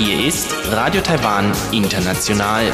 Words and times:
Hier 0.00 0.26
ist 0.26 0.52
Radio 0.72 1.00
Taiwan 1.00 1.52
International. 1.70 2.72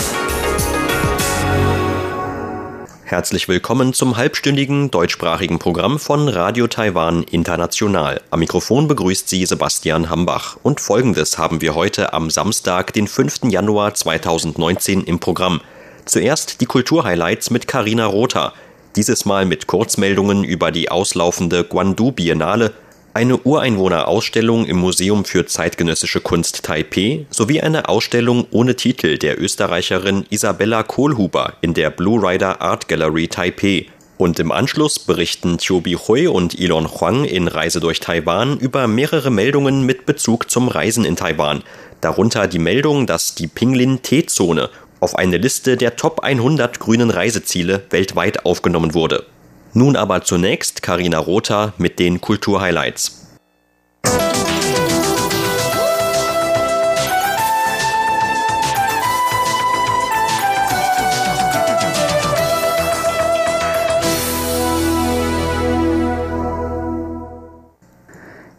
Herzlich 3.05 3.47
willkommen 3.47 3.93
zum 3.93 4.17
halbstündigen 4.17 4.91
deutschsprachigen 4.91 5.59
Programm 5.59 5.99
von 5.99 6.31
Radio 6.31 6.67
Taiwan 6.67 7.23
International. 7.25 8.23
Am 8.31 8.39
Mikrofon 8.39 8.89
begrüßt 8.89 9.29
Sie 9.29 9.45
Sebastian 9.45 10.09
Hambach. 10.09 10.57
Und 10.63 10.81
folgendes 10.81 11.37
haben 11.37 11.61
wir 11.61 11.75
heute 11.75 12.15
am 12.15 12.31
Samstag, 12.31 12.95
den 12.95 13.07
5. 13.07 13.51
Januar 13.51 13.93
2019 13.93 15.05
im 15.05 15.21
Programm. 15.21 15.61
Zuerst 16.07 16.63
die 16.63 16.67
Kulturhighlights 16.67 17.51
mit 17.51 17.69
Karina 17.69 18.07
Rother. 18.07 18.55
Dieses 18.97 19.25
Mal 19.25 19.45
mit 19.45 19.67
Kurzmeldungen 19.67 20.45
über 20.45 20.71
die 20.71 20.89
auslaufende 20.89 21.65
Guandu 21.65 22.13
Biennale, 22.13 22.73
eine 23.13 23.39
Ureinwohnerausstellung 23.39 24.67
im 24.67 24.77
Museum 24.77 25.25
für 25.25 25.47
zeitgenössische 25.47 26.21
Kunst 26.21 26.63
Taipeh 26.63 27.27
sowie 27.31 27.61
eine 27.61 27.89
Ausstellung 27.89 28.47
ohne 28.53 28.77
Titel 28.77 29.19
der 29.19 29.41
Österreicherin 29.41 30.27
Isabella 30.31 30.85
Kohlhuber 30.85 31.55
in 31.61 31.75
der 31.75 31.91
Blue 31.91 32.21
Rider 32.21 32.61
Art 32.61 32.87
Gallery 32.87 33.27
Taipeh. 33.27 33.87
Und 34.17 34.39
im 34.39 34.53
Anschluss 34.53 35.01
berichten 35.01 35.59
Chobi 35.59 35.95
Hui 35.97 36.29
und 36.29 36.59
Elon 36.59 36.89
Huang 36.89 37.25
in 37.25 37.49
Reise 37.49 37.81
durch 37.81 37.99
Taiwan 37.99 38.59
über 38.59 38.87
mehrere 38.87 39.31
Meldungen 39.31 39.85
mit 39.85 40.07
Bezug 40.07 40.51
zum 40.53 40.69
Reisen 40.69 41.05
in 41.05 41.17
Taiwan. 41.17 41.65
Darunter 42.01 42.47
die 42.47 42.61
Meldung, 42.61 43.09
dass 43.09 43.35
die 43.35 43.49
Pinglin-T-Zone 43.49 44.71
auf 45.05 45.17
eine 45.17 45.37
Liste 45.37 45.77
der 45.77 45.97
Top 45.97 46.21
100 46.21 46.81
grünen 46.81 47.11
Reiseziele 47.11 47.83
weltweit 47.91 48.47
aufgenommen 48.47 48.95
wurde. 48.95 49.27
Nun 49.75 49.97
aber 49.97 50.23
zunächst 50.23 50.83
Karina 50.83 51.19
Rother 51.19 51.75
mit 51.77 51.99
den 51.99 52.23
Kulturhighlights. 52.23 53.24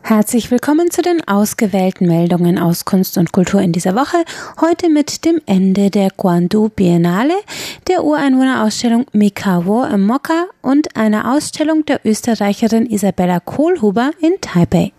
Herzlich 0.07 0.51
willkommen 0.51 0.91
zu 0.91 1.01
den 1.01 1.27
ausgewählten 1.27 2.05
Meldungen 2.05 2.59
aus 2.59 2.85
Kunst 2.85 3.17
und 3.17 3.31
Kultur 3.31 3.59
in 3.59 3.71
dieser 3.71 3.95
Woche. 3.95 4.23
Heute 4.61 4.87
mit 4.87 5.25
dem 5.25 5.41
Ende 5.47 5.89
der 5.89 6.09
Guandu 6.15 6.69
Biennale, 6.69 7.33
der 7.87 8.03
Ureinwohnerausstellung 8.03 9.07
Mikawo 9.13 9.83
im 9.83 10.05
Mokka 10.05 10.45
und 10.61 10.95
einer 10.95 11.33
Ausstellung 11.33 11.85
der 11.85 12.01
Österreicherin 12.05 12.85
Isabella 12.85 13.39
Kohlhuber 13.39 14.11
in 14.21 14.39
Taipei. 14.41 14.91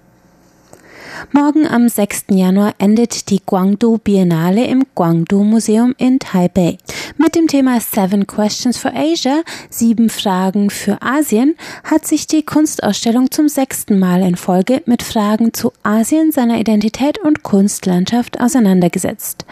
Morgen 1.32 1.66
am 1.66 1.88
6. 1.88 2.26
Januar 2.30 2.74
endet 2.78 3.30
die 3.30 3.40
Guangdu 3.44 3.98
Biennale 3.98 4.66
im 4.66 4.84
Guangdu 4.94 5.44
Museum 5.44 5.94
in 5.98 6.18
Taipei. 6.18 6.78
Mit 7.16 7.34
dem 7.34 7.46
Thema 7.46 7.80
Seven 7.80 8.26
Questions 8.26 8.76
for 8.76 8.92
Asia, 8.94 9.42
sieben 9.70 10.10
Fragen 10.10 10.68
für 10.70 11.00
Asien, 11.00 11.56
hat 11.84 12.06
sich 12.06 12.26
die 12.26 12.44
Kunstausstellung 12.44 13.30
zum 13.30 13.48
sechsten 13.48 13.98
Mal 13.98 14.22
in 14.22 14.36
Folge 14.36 14.82
mit 14.86 15.02
Fragen 15.02 15.54
zu 15.54 15.72
Asien, 15.82 16.32
seiner 16.32 16.58
Identität 16.58 17.18
und 17.18 17.42
Kunstlandschaft 17.42 18.40
auseinandergesetzt. 18.40 19.46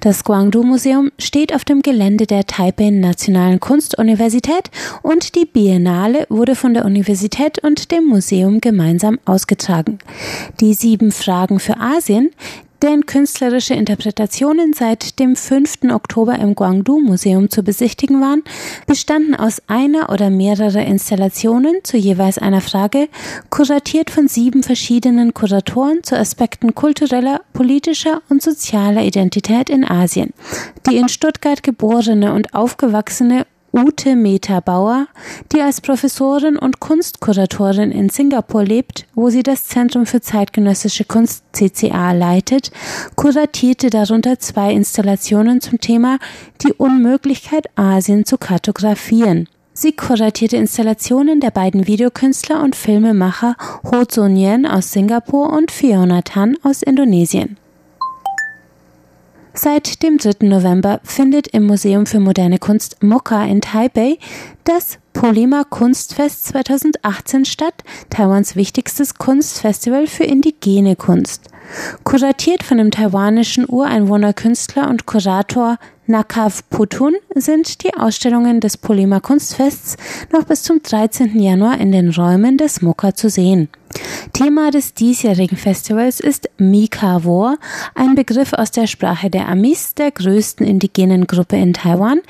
Das 0.00 0.24
Guangdu 0.24 0.62
Museum 0.62 1.10
steht 1.18 1.54
auf 1.54 1.64
dem 1.64 1.82
Gelände 1.82 2.26
der 2.26 2.46
Taipei 2.46 2.90
Nationalen 2.90 3.60
Kunstuniversität 3.60 4.70
und 5.02 5.34
die 5.34 5.46
Biennale 5.46 6.26
wurde 6.28 6.54
von 6.54 6.74
der 6.74 6.84
Universität 6.84 7.58
und 7.62 7.90
dem 7.90 8.06
Museum 8.06 8.60
gemeinsam 8.60 9.18
ausgetragen. 9.24 9.98
Die 10.60 10.74
sieben 10.74 11.07
Fragen 11.12 11.60
für 11.60 11.78
Asien, 11.78 12.30
deren 12.82 13.06
künstlerische 13.06 13.74
Interpretationen 13.74 14.72
seit 14.72 15.18
dem 15.18 15.36
5. 15.36 15.90
Oktober 15.90 16.38
im 16.38 16.54
Guangdu 16.54 17.00
Museum 17.00 17.50
zu 17.50 17.62
besichtigen 17.62 18.20
waren, 18.20 18.42
bestanden 18.86 19.34
aus 19.34 19.60
einer 19.66 20.10
oder 20.10 20.30
mehrerer 20.30 20.84
Installationen 20.84 21.76
zu 21.82 21.96
jeweils 21.96 22.38
einer 22.38 22.60
Frage, 22.60 23.08
kuratiert 23.50 24.10
von 24.10 24.28
sieben 24.28 24.62
verschiedenen 24.62 25.34
Kuratoren 25.34 26.02
zu 26.02 26.16
Aspekten 26.16 26.74
kultureller, 26.74 27.40
politischer 27.52 28.22
und 28.28 28.42
sozialer 28.42 29.02
Identität 29.02 29.70
in 29.70 29.84
Asien. 29.84 30.32
Die 30.88 30.96
in 30.96 31.08
Stuttgart 31.08 31.62
geborene 31.62 32.32
und 32.32 32.54
aufgewachsene 32.54 33.46
Ute 33.78 34.16
Meta 34.16 34.58
Bauer, 34.58 35.06
die 35.52 35.60
als 35.60 35.80
Professorin 35.80 36.58
und 36.58 36.80
Kunstkuratorin 36.80 37.92
in 37.92 38.08
Singapur 38.08 38.64
lebt, 38.64 39.06
wo 39.14 39.30
sie 39.30 39.44
das 39.44 39.66
Zentrum 39.66 40.04
für 40.04 40.20
zeitgenössische 40.20 41.04
Kunst 41.04 41.44
CCA 41.52 42.10
leitet, 42.10 42.72
kuratierte 43.14 43.88
darunter 43.88 44.40
zwei 44.40 44.72
Installationen 44.72 45.60
zum 45.60 45.78
Thema 45.80 46.18
Die 46.62 46.72
Unmöglichkeit 46.72 47.66
Asien 47.76 48.24
zu 48.24 48.36
kartografieren. 48.36 49.48
Sie 49.74 49.92
kuratierte 49.92 50.56
Installationen 50.56 51.38
der 51.38 51.52
beiden 51.52 51.86
Videokünstler 51.86 52.60
und 52.64 52.74
Filmemacher 52.74 53.54
Ho 53.84 54.02
Sun 54.10 54.36
Yen 54.36 54.66
aus 54.66 54.90
Singapur 54.90 55.52
und 55.52 55.70
Fiona 55.70 56.22
Tan 56.22 56.56
aus 56.64 56.82
Indonesien. 56.82 57.58
Seit 59.60 60.04
dem 60.04 60.18
3. 60.18 60.46
November 60.46 61.00
findet 61.02 61.48
im 61.48 61.66
Museum 61.66 62.06
für 62.06 62.20
moderne 62.20 62.58
Kunst 62.60 63.02
Mokka 63.02 63.44
in 63.44 63.60
Taipei 63.60 64.18
das 64.62 65.00
Polima 65.12 65.64
Kunstfest 65.64 66.46
2018 66.46 67.44
statt, 67.44 67.74
Taiwans 68.08 68.54
wichtigstes 68.54 69.16
Kunstfestival 69.16 70.06
für 70.06 70.22
indigene 70.22 70.94
Kunst. 70.94 71.48
Kuratiert 72.04 72.62
von 72.62 72.78
dem 72.78 72.92
taiwanischen 72.92 73.66
Ureinwohnerkünstler 73.66 74.88
und 74.88 75.06
Kurator 75.06 75.78
Nakav 76.06 76.62
Putun 76.70 77.16
sind 77.34 77.82
die 77.82 77.94
Ausstellungen 77.94 78.60
des 78.60 78.76
Polima 78.76 79.18
Kunstfests 79.18 79.96
noch 80.32 80.44
bis 80.44 80.62
zum 80.62 80.80
13. 80.84 81.36
Januar 81.36 81.80
in 81.80 81.90
den 81.90 82.10
Räumen 82.10 82.58
des 82.58 82.80
Mokka 82.80 83.16
zu 83.16 83.28
sehen. 83.28 83.68
Thema 84.32 84.70
des 84.70 84.94
diesjährigen 84.94 85.56
Festivals 85.56 86.20
ist 86.20 86.48
Mikawor, 86.58 87.56
ein 87.94 88.14
Begriff 88.14 88.52
aus 88.52 88.70
der 88.70 88.86
Sprache 88.86 89.30
der 89.30 89.48
Amis, 89.48 89.94
der 89.94 90.10
größten 90.10 90.66
indigenen 90.66 91.26
Gruppe 91.26 91.56
in 91.56 91.74
Taiwan, 91.74 92.20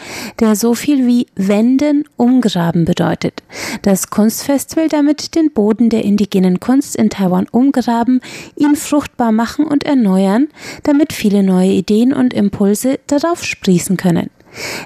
der 0.40 0.56
so 0.56 0.74
viel 0.74 1.06
wie 1.06 1.26
wenden, 1.34 2.04
umgraben 2.16 2.84
bedeutet. 2.84 3.42
Das 3.82 4.10
Kunstfest 4.10 4.76
will 4.76 4.88
damit 4.88 5.34
den 5.34 5.52
Boden 5.52 5.90
der 5.90 6.04
indigenen 6.04 6.60
Kunst 6.60 6.96
in 6.96 7.10
Taiwan 7.10 7.46
umgraben, 7.50 8.20
ihn 8.56 8.76
fruchtbar 8.76 9.32
machen 9.32 9.66
und 9.66 9.84
erneuern, 9.84 10.48
damit 10.82 11.12
viele 11.12 11.42
neue 11.42 11.70
Ideen 11.70 12.12
und 12.12 12.34
Impulse 12.34 12.98
darauf 13.06 13.44
sprießen 13.44 13.96
können. 13.96 14.30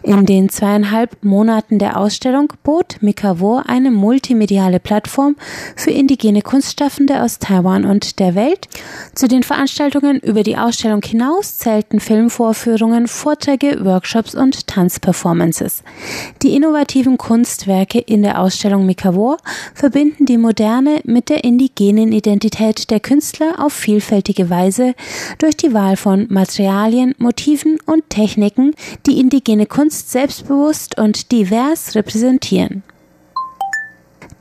In 0.03 0.27
den 0.27 0.49
zweieinhalb 0.49 1.23
Monaten 1.25 1.79
der 1.79 1.97
Ausstellung 1.97 2.53
bot 2.63 2.97
Mikavo 3.01 3.63
eine 3.65 3.91
multimediale 3.91 4.81
Plattform 4.81 5.37
für 5.77 5.91
indigene 5.91 6.43
Kunstschaffende 6.43 7.23
aus 7.23 7.39
Taiwan 7.39 7.85
und 7.85 8.19
der 8.19 8.35
Welt. 8.35 8.69
Zu 9.15 9.29
den 9.29 9.43
Veranstaltungen 9.43 10.19
über 10.19 10.43
die 10.43 10.57
Ausstellung 10.57 11.03
hinaus 11.03 11.59
zählten 11.59 12.01
Filmvorführungen, 12.01 13.07
Vorträge, 13.07 13.85
Workshops 13.85 14.35
und 14.35 14.67
Tanzperformances. 14.67 15.83
Die 16.43 16.55
innovativen 16.57 17.17
Kunstwerke 17.17 17.99
in 17.99 18.23
der 18.23 18.41
Ausstellung 18.41 18.87
Mikavo 18.87 19.37
verbinden 19.75 20.27
die 20.27 20.39
moderne 20.39 21.01
mit 21.05 21.29
der 21.29 21.45
indigenen 21.45 22.13
Identität 22.13 22.91
der 22.91 23.01
Künstler 23.01 23.55
auf 23.59 23.73
vielfältige 23.73 24.51
Weise 24.51 24.95
durch 25.39 25.57
die 25.57 25.73
Wahl 25.73 25.97
von 25.97 26.27
Materialien, 26.29 27.15
Motiven 27.19 27.79
und 27.87 28.09
Techniken, 28.11 28.75
die 29.07 29.21
indigene 29.21 29.52
indigene 29.53 29.67
Kunst 29.67 30.11
selbstbewusst 30.11 30.99
und 30.99 31.31
divers 31.31 31.95
repräsentieren. 31.95 32.83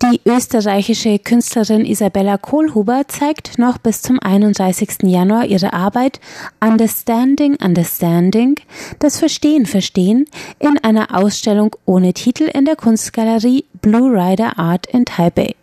Die 0.04 0.22
österreichische 0.26 1.20
Künstlerin 1.20 1.86
Isabella 1.86 2.38
Kohlhuber 2.38 3.04
zeigt 3.08 3.60
noch 3.60 3.78
bis 3.78 4.02
zum 4.02 4.20
31. 4.20 5.04
Januar 5.04 5.46
ihre 5.46 5.74
Arbeit 5.74 6.20
Understanding 6.60 7.56
Understanding, 7.64 8.56
das 8.98 9.20
Verstehen 9.20 9.68
Verstehen 9.68 10.26
in 10.58 10.80
einer 10.82 11.16
Ausstellung 11.16 11.76
ohne 11.86 12.14
Titel 12.14 12.46
in 12.46 12.66
der 12.66 12.76
Kunstgalerie 12.76 13.66
Blue 13.82 14.12
Rider 14.12 14.58
Art 14.58 14.88
in 14.88 15.06
Taipei. 15.06 15.56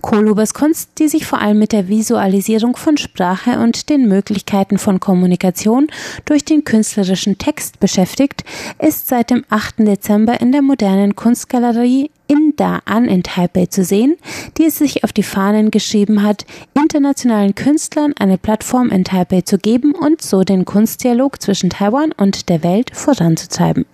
Kohlhubers 0.00 0.54
Kunst, 0.54 0.90
die 0.98 1.08
sich 1.08 1.26
vor 1.26 1.40
allem 1.40 1.58
mit 1.58 1.72
der 1.72 1.88
Visualisierung 1.88 2.76
von 2.76 2.96
Sprache 2.96 3.58
und 3.58 3.88
den 3.88 4.08
Möglichkeiten 4.08 4.78
von 4.78 5.00
Kommunikation 5.00 5.88
durch 6.24 6.44
den 6.44 6.64
künstlerischen 6.64 7.38
Text 7.38 7.80
beschäftigt, 7.80 8.44
ist 8.78 9.08
seit 9.08 9.30
dem 9.30 9.44
8. 9.48 9.80
Dezember 9.80 10.40
in 10.40 10.52
der 10.52 10.62
modernen 10.62 11.16
Kunstgalerie 11.16 12.10
in 12.28 12.54
Da 12.56 12.80
An 12.84 13.06
in 13.06 13.22
Taipei 13.22 13.66
zu 13.66 13.84
sehen, 13.84 14.16
die 14.58 14.64
es 14.64 14.78
sich 14.78 15.04
auf 15.04 15.12
die 15.12 15.22
Fahnen 15.22 15.70
geschrieben 15.70 16.22
hat, 16.22 16.44
internationalen 16.74 17.54
Künstlern 17.54 18.14
eine 18.18 18.38
Plattform 18.38 18.90
in 18.90 19.04
Taipei 19.04 19.42
zu 19.42 19.58
geben 19.58 19.94
und 19.94 20.22
so 20.22 20.42
den 20.42 20.64
Kunstdialog 20.64 21.40
zwischen 21.40 21.70
Taiwan 21.70 22.12
und 22.12 22.48
der 22.48 22.62
Welt 22.62 22.90
voranzutreiben. 22.94 23.86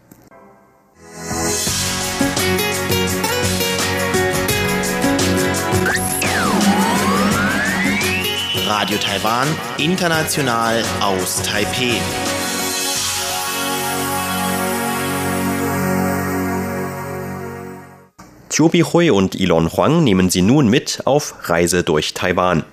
Radio 8.74 8.96
Taiwan, 8.96 9.46
international 9.76 10.82
aus 11.02 11.42
Taipeh. 11.42 12.00
Chobi 18.48 18.80
Hui 18.80 19.10
und 19.10 19.38
Elon 19.38 19.70
Huang 19.70 20.02
nehmen 20.04 20.30
Sie 20.30 20.40
nun 20.40 20.68
mit 20.68 21.02
auf 21.04 21.50
Reise 21.50 21.82
durch 21.82 22.14
Taiwan. 22.14 22.64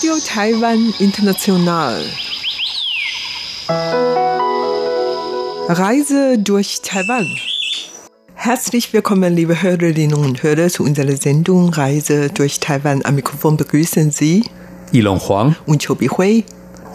Radio 0.00 0.14
Taiwan 0.26 0.94
International. 0.98 2.02
Reise 5.68 6.38
durch 6.38 6.80
Taiwan. 6.80 7.26
Herzlich 8.32 8.94
willkommen, 8.94 9.36
liebe 9.36 9.60
Hörerinnen 9.60 10.14
und 10.14 10.42
Hörer, 10.42 10.68
zu 10.68 10.84
unserer 10.84 11.14
Sendung 11.16 11.68
Reise 11.74 12.30
durch 12.30 12.60
Taiwan. 12.60 13.04
Am 13.04 13.16
Mikrofon 13.16 13.58
begrüßen 13.58 14.10
Sie 14.10 14.46
Ilon 14.90 15.18
Huang 15.18 15.56
und 15.66 15.86
Chobi 15.86 16.08
Hui. 16.08 16.44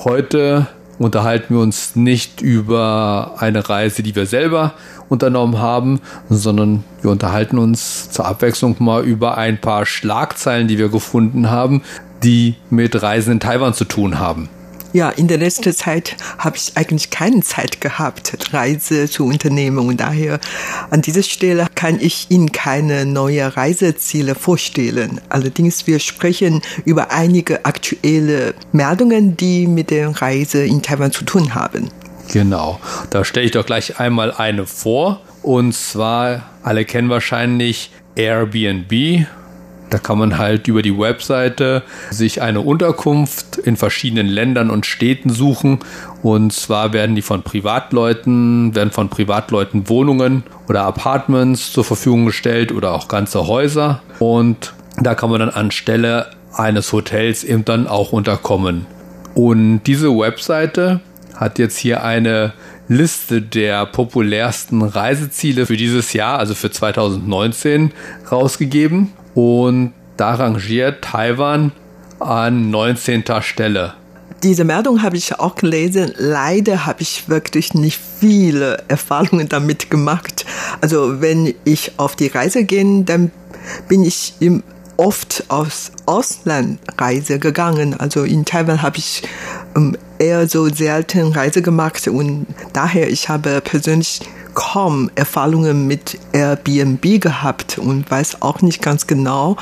Heute 0.04 0.66
unterhalten 0.98 1.54
wir 1.54 1.62
uns 1.62 1.96
nicht 1.96 2.42
über 2.42 3.36
eine 3.38 3.70
Reise, 3.70 4.02
die 4.02 4.16
wir 4.16 4.26
selber 4.26 4.74
unternommen 5.10 5.60
haben, 5.60 6.02
sondern 6.30 6.84
wir 7.02 7.12
unterhalten 7.12 7.60
uns 7.60 8.10
zur 8.10 8.26
Abwechslung 8.26 8.76
mal 8.80 9.04
über 9.04 9.38
ein 9.38 9.62
paar 9.62 9.86
Schlagzeilen, 9.86 10.68
die 10.68 10.80
wir 10.80 10.90
gefunden 10.90 11.52
haben, 11.52 11.84
die 12.26 12.56
mit 12.70 13.02
Reisen 13.02 13.34
in 13.34 13.40
Taiwan 13.40 13.74
zu 13.74 13.86
tun 13.86 14.20
haben. 14.20 14.50
Ja, 14.94 15.10
in 15.10 15.28
der 15.28 15.38
letzten 15.38 15.74
Zeit 15.74 16.16
habe 16.38 16.56
ich 16.56 16.72
eigentlich 16.76 17.10
keine 17.10 17.42
Zeit 17.42 17.82
gehabt, 17.82 18.54
Reise 18.54 19.10
zu 19.10 19.26
unternehmen 19.26 19.78
und 19.90 20.00
daher 20.00 20.40
an 20.90 21.02
dieser 21.02 21.22
Stelle 21.22 21.68
kann 21.76 22.00
ich 22.00 22.28
Ihnen 22.30 22.54
keine 22.54 23.06
neuen 23.06 23.50
Reiseziele 23.50 24.36
vorstellen. 24.36 25.20
Allerdings 25.28 25.86
wir 25.86 26.00
sprechen 26.00 26.62
über 26.86 27.12
einige 27.12 27.66
aktuelle 27.66 28.56
Meldungen, 28.72 29.36
die 29.36 29.68
mit 29.68 29.92
der 29.92 30.10
Reise 30.22 30.66
in 30.66 30.82
Taiwan 30.82 31.12
zu 31.12 31.26
tun 31.26 31.56
haben. 31.56 31.90
Genau, 32.32 32.80
da 33.10 33.26
stelle 33.26 33.46
ich 33.46 33.52
doch 33.52 33.66
gleich 33.66 34.00
einmal 34.00 34.32
eine 34.32 34.66
vor 34.66 35.20
und 35.44 35.74
zwar 35.74 36.44
alle 36.64 36.86
kennen 36.86 37.10
wahrscheinlich 37.10 37.92
Airbnb 38.16 39.28
da 39.96 40.00
kann 40.00 40.18
man 40.18 40.38
halt 40.38 40.68
über 40.68 40.82
die 40.82 41.00
Webseite 41.00 41.82
sich 42.12 42.42
eine 42.42 42.60
Unterkunft 42.60 43.56
in 43.56 43.78
verschiedenen 43.78 44.28
Ländern 44.28 44.70
und 44.70 44.86
Städten 44.86 45.30
suchen. 45.30 45.80
Und 46.22 46.52
zwar 46.52 46.92
werden 46.92 47.16
die 47.16 47.22
von 47.22 47.44
Privatleuten, 47.44 48.76
werden 48.76 48.92
von 48.92 49.08
Privatleuten 49.08 49.88
Wohnungen 49.88 50.44
oder 50.68 50.84
Apartments 50.84 51.72
zur 51.72 51.86
Verfügung 51.86 52.26
gestellt 52.26 52.74
oder 52.74 52.92
auch 52.92 53.08
ganze 53.08 53.48
Häuser. 53.48 54.02
Und 54.20 54.74
da 55.00 55.16
kann 55.16 55.30
man 55.30 55.40
dann 55.40 55.50
anstelle 55.50 56.26
eines 56.52 56.92
Hotels 56.92 57.46
eben 57.46 57.64
dann 57.64 57.88
auch 57.88 58.12
unterkommen. 58.12 58.88
Und 59.34 59.84
diese 59.84 60.10
Webseite 60.10 61.00
hat 61.38 61.58
jetzt 61.58 61.78
hier 61.78 62.04
eine 62.04 62.52
Liste 62.90 63.42
der 63.42 63.86
populärsten 63.86 64.82
Reiseziele 64.82 65.66
für 65.66 65.78
dieses 65.78 66.12
Jahr, 66.12 66.38
also 66.38 66.54
für 66.54 66.70
2019, 66.70 67.94
rausgegeben. 68.30 69.14
Und 69.36 69.94
da 70.18 70.36
rangiert 70.36 71.04
Taiwan 71.04 71.72
an 72.20 72.72
19. 72.72 73.24
Stelle. 73.42 73.94
Diese 74.44 74.64
Meldung 74.64 75.02
habe 75.02 75.18
ich 75.18 75.40
auch 75.40 75.56
gelesen. 75.56 76.14
Leider 76.18 76.86
habe 76.86 77.02
ich 77.02 77.30
wirklich 77.30 77.74
nicht 77.74 78.00
viele 78.20 78.84
Erfahrungen 78.88 79.50
damit 79.50 79.90
gemacht. 79.90 80.46
Also 80.82 81.22
wenn 81.22 81.54
ich 81.64 81.94
auf 81.98 82.16
die 82.16 82.28
Reise 82.28 82.64
gehe, 82.64 83.04
dann 83.04 83.32
bin 83.88 84.04
ich 84.04 84.34
oft 84.98 85.44
aus 85.50 85.92
Auslandreise 86.06 87.40
gegangen. 87.40 87.96
Also 88.00 88.24
in 88.24 88.46
Taiwan 88.46 88.82
habe 88.82 88.98
ich 88.98 89.24
ähm, 89.76 89.98
eher 90.20 90.48
so 90.48 90.70
selten 90.70 91.34
Reise 91.34 91.62
gemacht 91.62 92.08
und 92.08 92.46
daher 92.74 93.10
ich 93.10 93.28
habe 93.30 93.62
persönlich 93.62 94.22
kaum 94.56 95.12
Erfahrungen 95.14 95.86
mit 95.86 96.18
Airbnb 96.32 97.22
gehabt 97.22 97.78
und 97.78 98.10
weiß 98.10 98.42
auch 98.42 98.62
nicht 98.62 98.82
ganz 98.82 99.06
genau, 99.06 99.58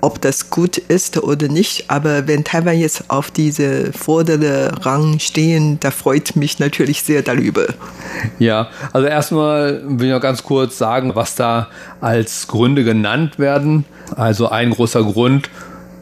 ob 0.00 0.20
das 0.20 0.50
gut 0.50 0.76
ist 0.76 1.22
oder 1.22 1.48
nicht. 1.48 1.90
Aber 1.90 2.26
wenn 2.26 2.44
Taiwan 2.44 2.78
jetzt 2.78 3.04
auf 3.08 3.30
diese 3.30 3.92
vordere 3.92 4.72
Rang 4.84 5.18
stehen, 5.20 5.78
da 5.80 5.90
freut 5.90 6.36
mich 6.36 6.58
natürlich 6.58 7.02
sehr 7.02 7.22
darüber. 7.22 7.66
Ja, 8.38 8.68
also 8.92 9.06
erstmal 9.06 9.82
will 9.84 10.08
ich 10.08 10.12
noch 10.12 10.20
ganz 10.20 10.42
kurz 10.42 10.76
sagen, 10.76 11.12
was 11.14 11.36
da 11.36 11.68
als 12.00 12.46
Gründe 12.48 12.84
genannt 12.84 13.38
werden. 13.38 13.86
Also 14.16 14.48
ein 14.48 14.70
großer 14.70 15.02
Grund 15.02 15.48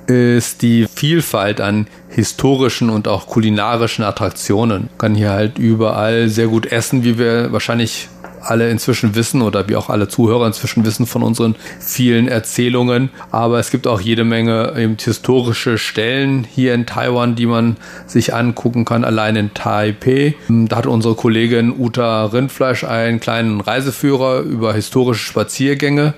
ist 0.07 0.63
die 0.63 0.87
Vielfalt 0.93 1.61
an 1.61 1.87
historischen 2.09 2.91
und 2.91 3.09
auch 3.09 3.27
kulinarischen 3.27 4.05
Attraktionen. 4.05 4.89
Man 4.91 4.99
kann 4.99 5.15
hier 5.15 5.31
halt 5.31 5.59
überall 5.59 6.29
sehr 6.29 6.49
gut 6.49 6.67
essen, 6.67 7.05
wie 7.05 7.19
wir 7.19 7.53
wahrscheinlich 7.53 8.09
alle 8.43 8.71
inzwischen 8.71 9.15
wissen 9.15 9.43
oder 9.43 9.69
wie 9.69 9.77
auch 9.77 9.89
alle 9.89 10.09
Zuhörer 10.09 10.47
inzwischen 10.47 10.85
wissen 10.85 11.07
von 11.07 11.23
unseren 11.23 11.55
vielen 11.81 12.29
Erzählungen. 12.29 13.11
Aber 13.31 13.59
es 13.59 13.71
gibt 13.71 13.87
auch 13.87 14.01
jede 14.01 14.25
Menge 14.25 14.75
eben 14.77 14.97
historische 15.03 15.79
Stellen 15.79 16.45
hier 16.45 16.75
in 16.75 16.87
Taiwan, 16.87 17.35
die 17.35 17.47
man 17.47 17.77
sich 18.07 18.35
angucken 18.35 18.85
kann, 18.85 19.05
allein 19.05 19.37
in 19.37 19.55
Taipei. 19.55 20.35
Da 20.49 20.77
hat 20.77 20.87
unsere 20.87 21.15
Kollegin 21.15 21.73
Uta 21.79 22.27
Rindfleisch 22.27 22.85
einen 22.85 23.21
kleinen 23.21 23.61
Reiseführer 23.61 24.41
über 24.41 24.75
historische 24.75 25.25
Spaziergänge 25.25 26.15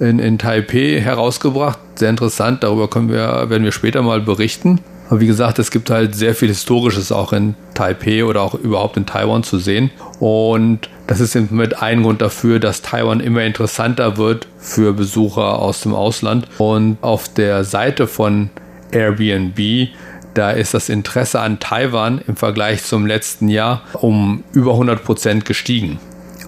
in, 0.00 0.18
in 0.18 0.38
Taipei 0.38 1.00
herausgebracht. 1.00 1.78
Sehr 1.96 2.10
interessant, 2.10 2.62
darüber 2.62 2.88
können 2.88 3.08
wir, 3.08 3.50
werden 3.50 3.64
wir 3.64 3.72
später 3.72 4.02
mal 4.02 4.20
berichten. 4.20 4.80
Aber 5.08 5.20
wie 5.20 5.26
gesagt, 5.26 5.58
es 5.58 5.70
gibt 5.70 5.90
halt 5.90 6.14
sehr 6.14 6.34
viel 6.34 6.48
Historisches 6.48 7.12
auch 7.12 7.32
in 7.32 7.54
Taipei 7.74 8.24
oder 8.24 8.42
auch 8.42 8.54
überhaupt 8.54 8.96
in 8.96 9.06
Taiwan 9.06 9.42
zu 9.42 9.58
sehen. 9.58 9.90
Und 10.20 10.90
das 11.06 11.20
ist 11.20 11.34
mit 11.50 11.80
ein 11.80 12.02
Grund 12.02 12.20
dafür, 12.20 12.60
dass 12.60 12.82
Taiwan 12.82 13.20
immer 13.20 13.42
interessanter 13.42 14.18
wird 14.18 14.46
für 14.58 14.92
Besucher 14.92 15.58
aus 15.60 15.80
dem 15.80 15.94
Ausland. 15.94 16.46
Und 16.58 16.98
auf 17.00 17.28
der 17.32 17.64
Seite 17.64 18.06
von 18.06 18.50
Airbnb 18.92 19.88
da 20.34 20.50
ist 20.52 20.72
das 20.72 20.88
Interesse 20.88 21.40
an 21.40 21.58
Taiwan 21.58 22.20
im 22.28 22.36
Vergleich 22.36 22.84
zum 22.84 23.06
letzten 23.06 23.48
Jahr 23.48 23.82
um 23.94 24.44
über 24.52 24.72
100 24.72 25.02
Prozent 25.02 25.44
gestiegen 25.44 25.98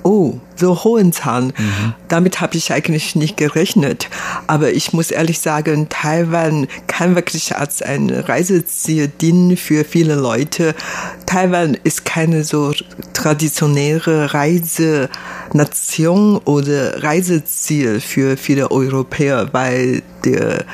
oh, 0.02 0.38
so 0.56 0.84
hohen 0.84 1.12
Zahlen. 1.12 1.52
Mhm. 1.56 1.94
Damit 2.08 2.40
habe 2.40 2.56
ich 2.56 2.72
eigentlich 2.72 3.16
nicht 3.16 3.36
gerechnet. 3.36 4.08
Aber 4.46 4.72
ich 4.72 4.92
muss 4.92 5.10
ehrlich 5.10 5.40
sagen, 5.40 5.88
Taiwan 5.88 6.68
kann 6.86 7.14
wirklich 7.14 7.56
als 7.56 7.82
ein 7.82 8.10
Reiseziel 8.10 9.08
dienen 9.08 9.56
für 9.56 9.84
viele 9.84 10.14
Leute. 10.14 10.74
Taiwan 11.26 11.76
ist 11.84 12.04
keine 12.04 12.44
so 12.44 12.72
traditionelle 13.12 14.34
Reisenation 14.34 16.38
oder 16.38 17.02
Reiseziel 17.02 18.00
für 18.00 18.36
viele 18.36 18.70
Europäer, 18.70 19.48
weil 19.52 20.02
der 20.24 20.64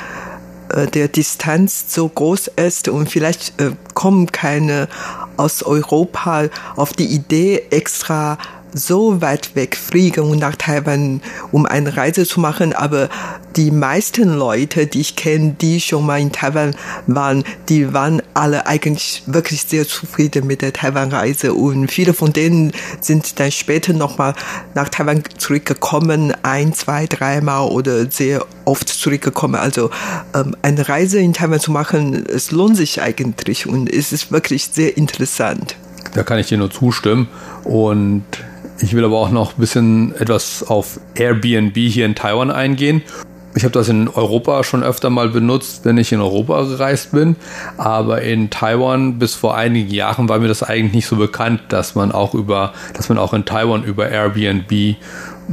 äh, 0.71 0.87
der 0.87 1.09
Distanz 1.09 1.87
so 1.89 2.09
groß 2.09 2.49
ist 2.57 2.89
und 2.89 3.09
vielleicht 3.09 3.61
äh, 3.61 3.73
kommen 3.95 4.33
keine 4.33 4.89
aus 5.37 5.63
Europa 5.63 6.49
auf 6.77 6.93
die 6.93 7.07
Idee, 7.07 7.63
extra 7.71 8.39
so 8.73 9.21
weit 9.21 9.55
weg 9.55 9.77
fliegen 9.77 10.39
nach 10.39 10.57
Taiwan, 10.57 11.21
um 11.53 11.67
eine 11.67 11.97
Reise 11.97 12.27
zu 12.27 12.41
machen. 12.41 12.73
Aber 12.73 13.09
die 13.57 13.71
meisten 13.71 14.35
Leute, 14.35 14.87
die 14.87 15.01
ich 15.01 15.17
kenne, 15.17 15.57
die 15.61 15.81
schon 15.81 16.05
mal 16.05 16.21
in 16.21 16.33
Taiwan 16.33 16.77
waren, 17.07 17.45
die 17.69 17.95
waren 17.95 18.21
alle 18.35 18.67
eigentlich 18.67 19.23
wirklich 19.27 19.63
sehr 19.63 19.89
zufrieden 19.89 20.47
mit 20.47 20.63
der 20.63 20.73
Taiwan-Reise. 20.73 21.55
Und 21.55 21.91
viele 21.91 22.13
von 22.13 22.33
denen 22.33 22.73
sind 23.01 23.41
dann 23.41 23.51
später 23.51 23.93
nochmal 23.93 24.35
nach 24.75 24.89
Taiwan 24.89 25.23
zurückgekommen, 25.39 26.35
ein, 26.43 26.75
zwei, 26.75 27.07
dreimal 27.07 27.69
oder 27.69 28.11
sehr 28.11 28.45
oft 28.67 28.89
zurückgekommen. 28.89 29.57
Also 29.57 29.91
ähm, 30.35 30.55
eine 30.63 30.89
Reise 30.89 31.19
in 31.19 31.33
Taiwan 31.33 31.61
zu 31.61 31.71
machen, 31.71 32.27
es 32.27 32.51
lohnt 32.51 32.77
sich 32.77 33.01
eigentlich 33.01 33.67
und 33.67 33.91
es 33.91 34.13
ist 34.13 34.33
wirklich 34.33 34.69
sehr 34.73 34.97
interessant. 34.97 35.77
Da 36.15 36.23
kann 36.23 36.39
ich 36.39 36.49
dir 36.49 36.59
nur 36.59 36.71
zustimmen. 36.71 37.29
Und 37.65 38.25
ich 38.81 38.95
will 38.95 39.05
aber 39.05 39.17
auch 39.17 39.31
noch 39.31 39.57
ein 39.57 39.61
bisschen 39.61 40.15
etwas 40.17 40.63
auf 40.63 41.01
Airbnb 41.15 41.77
hier 41.77 42.07
in 42.07 42.15
Taiwan 42.15 42.51
eingehen. 42.51 43.03
Ich 43.55 43.65
habe 43.65 43.73
das 43.73 43.89
in 43.89 44.09
Europa 44.09 44.65
schon 44.65 44.83
öfter 44.83 45.09
mal 45.09 45.31
benutzt, 45.31 45.87
wenn 45.87 45.97
ich 45.97 46.13
in 46.13 46.21
Europa 46.21 46.63
gereist 46.65 47.13
bin. 47.13 47.37
Aber 47.79 48.21
in 48.21 48.51
Taiwan 48.51 49.19
bis 49.19 49.35
vor 49.35 49.57
einigen 49.57 49.91
Jahren 49.91 50.29
war 50.29 50.39
mir 50.39 50.49
das 50.49 50.63
eigentlich 50.63 50.93
nicht 50.93 51.07
so 51.07 51.17
bekannt, 51.17 51.63
dass 51.71 51.95
man 51.95 52.13
auch 52.13 52.35
über, 52.35 52.75
dass 52.93 53.09
man 53.09 53.17
auch 53.17 53.33
in 53.33 53.47
Taiwan 53.47 53.83
über 53.83 54.11
Airbnb 54.11 54.97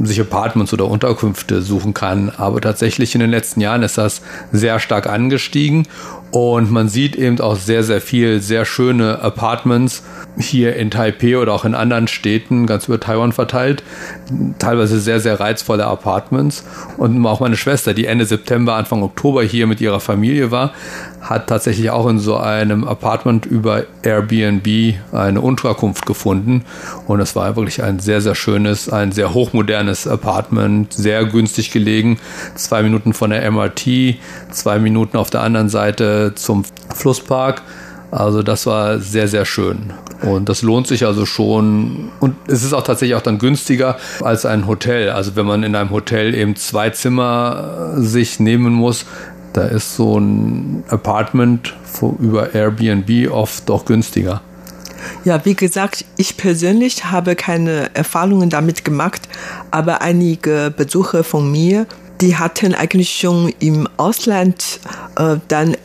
sich 0.02 0.20
Apartments 0.20 0.74
oder 0.74 0.86
Unterkünfte 0.86 1.62
suchen 1.62 1.94
kann. 1.94 2.30
Aber 2.36 2.60
tatsächlich 2.60 3.14
in 3.14 3.22
den 3.22 3.30
letzten 3.30 3.62
Jahren 3.62 3.82
ist 3.82 3.96
das 3.96 4.20
sehr 4.52 4.80
stark 4.80 5.06
angestiegen 5.06 5.86
und 6.34 6.68
man 6.72 6.88
sieht 6.88 7.14
eben 7.14 7.38
auch 7.38 7.54
sehr, 7.54 7.84
sehr 7.84 8.00
viel 8.00 8.40
sehr 8.40 8.64
schöne 8.64 9.22
Apartments 9.22 10.02
hier 10.36 10.74
in 10.74 10.90
Taipei 10.90 11.38
oder 11.38 11.52
auch 11.52 11.64
in 11.64 11.76
anderen 11.76 12.08
Städten 12.08 12.66
ganz 12.66 12.88
über 12.88 12.98
Taiwan 12.98 13.30
verteilt. 13.30 13.84
Teilweise 14.58 14.98
sehr, 14.98 15.20
sehr 15.20 15.38
reizvolle 15.38 15.86
Apartments. 15.86 16.64
Und 16.96 17.24
auch 17.24 17.38
meine 17.38 17.56
Schwester, 17.56 17.94
die 17.94 18.06
Ende 18.06 18.26
September, 18.26 18.74
Anfang 18.74 19.04
Oktober 19.04 19.44
hier 19.44 19.68
mit 19.68 19.80
ihrer 19.80 20.00
Familie 20.00 20.50
war, 20.50 20.72
hat 21.20 21.46
tatsächlich 21.46 21.90
auch 21.90 22.06
in 22.08 22.18
so 22.18 22.36
einem 22.36 22.84
Apartment 22.84 23.46
über 23.46 23.84
Airbnb 24.02 24.96
eine 25.12 25.40
Unterkunft 25.40 26.04
gefunden. 26.04 26.64
Und 27.06 27.20
es 27.20 27.34
war 27.36 27.54
wirklich 27.56 27.82
ein 27.82 28.00
sehr, 28.00 28.20
sehr 28.20 28.34
schönes, 28.34 28.90
ein 28.90 29.12
sehr 29.12 29.34
hochmodernes 29.34 30.06
Apartment, 30.08 30.92
sehr 30.92 31.24
günstig 31.24 31.70
gelegen. 31.70 32.18
Zwei 32.56 32.82
Minuten 32.82 33.14
von 33.14 33.30
der 33.30 33.48
MRT, 33.50 34.16
zwei 34.50 34.78
Minuten 34.78 35.16
auf 35.16 35.30
der 35.30 35.42
anderen 35.42 35.68
Seite 35.68 36.23
zum 36.32 36.64
Flusspark. 36.94 37.62
Also 38.10 38.42
das 38.42 38.66
war 38.66 39.00
sehr, 39.00 39.26
sehr 39.26 39.44
schön. 39.44 39.92
Und 40.22 40.48
das 40.48 40.62
lohnt 40.62 40.86
sich 40.86 41.04
also 41.04 41.26
schon. 41.26 42.10
Und 42.20 42.36
es 42.46 42.62
ist 42.62 42.72
auch 42.72 42.84
tatsächlich 42.84 43.16
auch 43.16 43.22
dann 43.22 43.38
günstiger 43.38 43.96
als 44.22 44.46
ein 44.46 44.66
Hotel. 44.66 45.10
Also 45.10 45.36
wenn 45.36 45.46
man 45.46 45.64
in 45.64 45.74
einem 45.74 45.90
Hotel 45.90 46.34
eben 46.34 46.56
zwei 46.56 46.90
Zimmer 46.90 47.94
sich 47.96 48.38
nehmen 48.38 48.72
muss, 48.72 49.04
da 49.52 49.62
ist 49.62 49.96
so 49.96 50.18
ein 50.18 50.84
Apartment 50.88 51.74
über 52.18 52.54
Airbnb 52.54 53.30
oft 53.30 53.68
doch 53.68 53.84
günstiger. 53.84 54.40
Ja, 55.24 55.44
wie 55.44 55.54
gesagt, 55.54 56.04
ich 56.16 56.36
persönlich 56.36 57.06
habe 57.06 57.36
keine 57.36 57.94
Erfahrungen 57.94 58.50
damit 58.50 58.84
gemacht, 58.84 59.22
aber 59.70 60.02
einige 60.02 60.72
Besucher 60.76 61.24
von 61.24 61.50
mir, 61.50 61.86
die 62.20 62.36
hatten 62.36 62.74
eigentlich 62.74 63.10
schon 63.10 63.52
im 63.58 63.88
Ausland 63.96 64.80
äh, 65.16 65.36
dann 65.48 65.76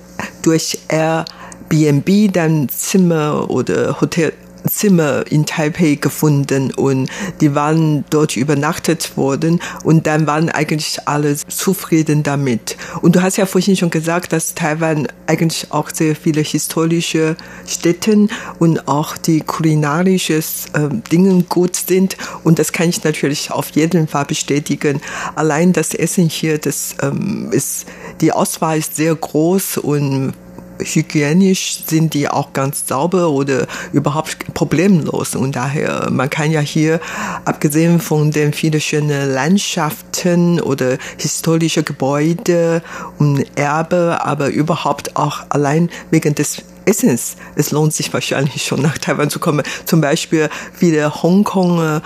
durch 0.41 0.79
Airbnb 0.87 2.33
dann 2.33 2.69
Zimmer 2.69 3.49
oder 3.49 3.99
Hotel 4.01 4.33
Zimmer 4.69 5.23
in 5.29 5.45
Taipei 5.45 5.95
gefunden 5.95 6.71
und 6.71 7.09
die 7.41 7.55
waren 7.55 8.05
dort 8.09 8.37
übernachtet 8.37 9.17
worden 9.17 9.61
und 9.83 10.07
dann 10.07 10.27
waren 10.27 10.49
eigentlich 10.49 10.99
alle 11.05 11.35
zufrieden 11.35 12.23
damit. 12.23 12.77
Und 13.01 13.15
du 13.15 13.21
hast 13.21 13.37
ja 13.37 13.45
vorhin 13.45 13.75
schon 13.75 13.89
gesagt, 13.89 14.33
dass 14.33 14.55
Taiwan 14.55 15.07
eigentlich 15.27 15.67
auch 15.71 15.89
sehr 15.93 16.15
viele 16.15 16.41
historische 16.41 17.35
Städte 17.67 18.27
und 18.59 18.87
auch 18.87 19.17
die 19.17 19.41
kulinarische 19.41 20.35
äh, 20.35 20.89
Dinge 21.11 21.43
gut 21.43 21.75
sind 21.75 22.17
und 22.43 22.59
das 22.59 22.71
kann 22.71 22.89
ich 22.89 23.03
natürlich 23.03 23.51
auf 23.51 23.69
jeden 23.71 24.07
Fall 24.07 24.25
bestätigen. 24.25 25.01
Allein 25.35 25.73
das 25.73 25.93
Essen 25.93 26.29
hier, 26.29 26.57
das 26.57 26.95
ähm, 27.01 27.49
ist, 27.51 27.85
die 28.21 28.31
Auswahl 28.31 28.77
ist 28.77 28.95
sehr 28.95 29.15
groß 29.15 29.77
und 29.77 30.33
hygienisch 30.79 31.83
sind 31.85 32.13
die 32.13 32.27
auch 32.27 32.53
ganz 32.53 32.87
sauber 32.87 33.29
oder 33.29 33.67
überhaupt 33.93 34.53
problemlos. 34.53 35.35
Und 35.35 35.55
daher, 35.55 36.09
man 36.11 36.29
kann 36.29 36.51
ja 36.51 36.61
hier, 36.61 36.99
abgesehen 37.45 37.99
von 37.99 38.31
den 38.31 38.53
vielen 38.53 38.81
schönen 38.81 39.33
Landschaften 39.33 40.59
oder 40.59 40.97
historische 41.17 41.83
Gebäude 41.83 42.81
und 43.17 43.45
Erbe, 43.57 44.19
aber 44.23 44.47
überhaupt 44.49 45.15
auch 45.15 45.41
allein 45.49 45.89
wegen 46.11 46.35
des 46.35 46.63
Essens. 46.85 47.35
Es 47.55 47.71
lohnt 47.71 47.93
sich 47.93 48.11
wahrscheinlich 48.13 48.65
schon 48.65 48.81
nach 48.81 48.97
Taiwan 48.97 49.29
zu 49.29 49.39
kommen. 49.39 49.63
Zum 49.85 50.01
Beispiel 50.01 50.49
viele 50.73 51.21
Hongkonger 51.21 52.01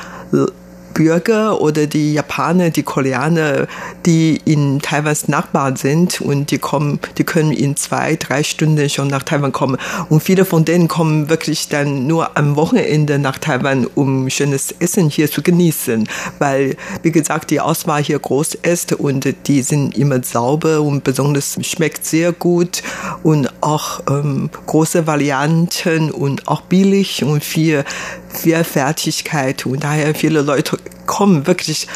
Bürger 0.93 1.61
oder 1.61 1.87
die 1.87 2.13
Japaner, 2.13 2.69
die 2.69 2.83
Koreaner, 2.83 3.67
die 4.05 4.39
in 4.45 4.79
Taiwans 4.81 5.27
Nachbarn 5.27 5.75
sind 5.75 6.21
und 6.21 6.51
die 6.51 6.57
kommen, 6.57 6.99
die 7.17 7.23
können 7.23 7.51
in 7.51 7.75
zwei, 7.75 8.15
drei 8.15 8.43
Stunden 8.43 8.89
schon 8.89 9.07
nach 9.07 9.23
Taiwan 9.23 9.51
kommen. 9.51 9.77
Und 10.09 10.21
viele 10.21 10.45
von 10.45 10.65
denen 10.65 10.87
kommen 10.87 11.29
wirklich 11.29 11.69
dann 11.69 12.07
nur 12.07 12.37
am 12.37 12.55
Wochenende 12.55 13.19
nach 13.19 13.37
Taiwan, 13.37 13.87
um 13.95 14.29
schönes 14.29 14.73
Essen 14.79 15.09
hier 15.09 15.29
zu 15.29 15.41
genießen, 15.41 16.07
weil, 16.39 16.75
wie 17.01 17.11
gesagt, 17.11 17.51
die 17.51 17.59
Auswahl 17.59 18.03
hier 18.03 18.19
groß 18.19 18.55
ist 18.55 18.93
und 18.93 19.35
die 19.47 19.61
sind 19.61 19.97
immer 19.97 20.23
sauber 20.23 20.81
und 20.81 21.03
besonders 21.03 21.57
schmeckt 21.61 22.05
sehr 22.05 22.31
gut. 22.31 22.83
Und 23.23 23.49
auch 23.61 24.01
ähm, 24.09 24.49
große 24.65 25.07
Varianten 25.07 26.11
und 26.11 26.47
auch 26.47 26.61
billig 26.61 27.23
und 27.23 27.43
viel 27.43 27.83
Vielfältigkeit. 28.29 29.65
Und 29.65 29.83
daher 29.83 30.15
viele 30.15 30.41
Leute 30.41 30.77
kommen 31.05 31.47
wirklich 31.47 31.87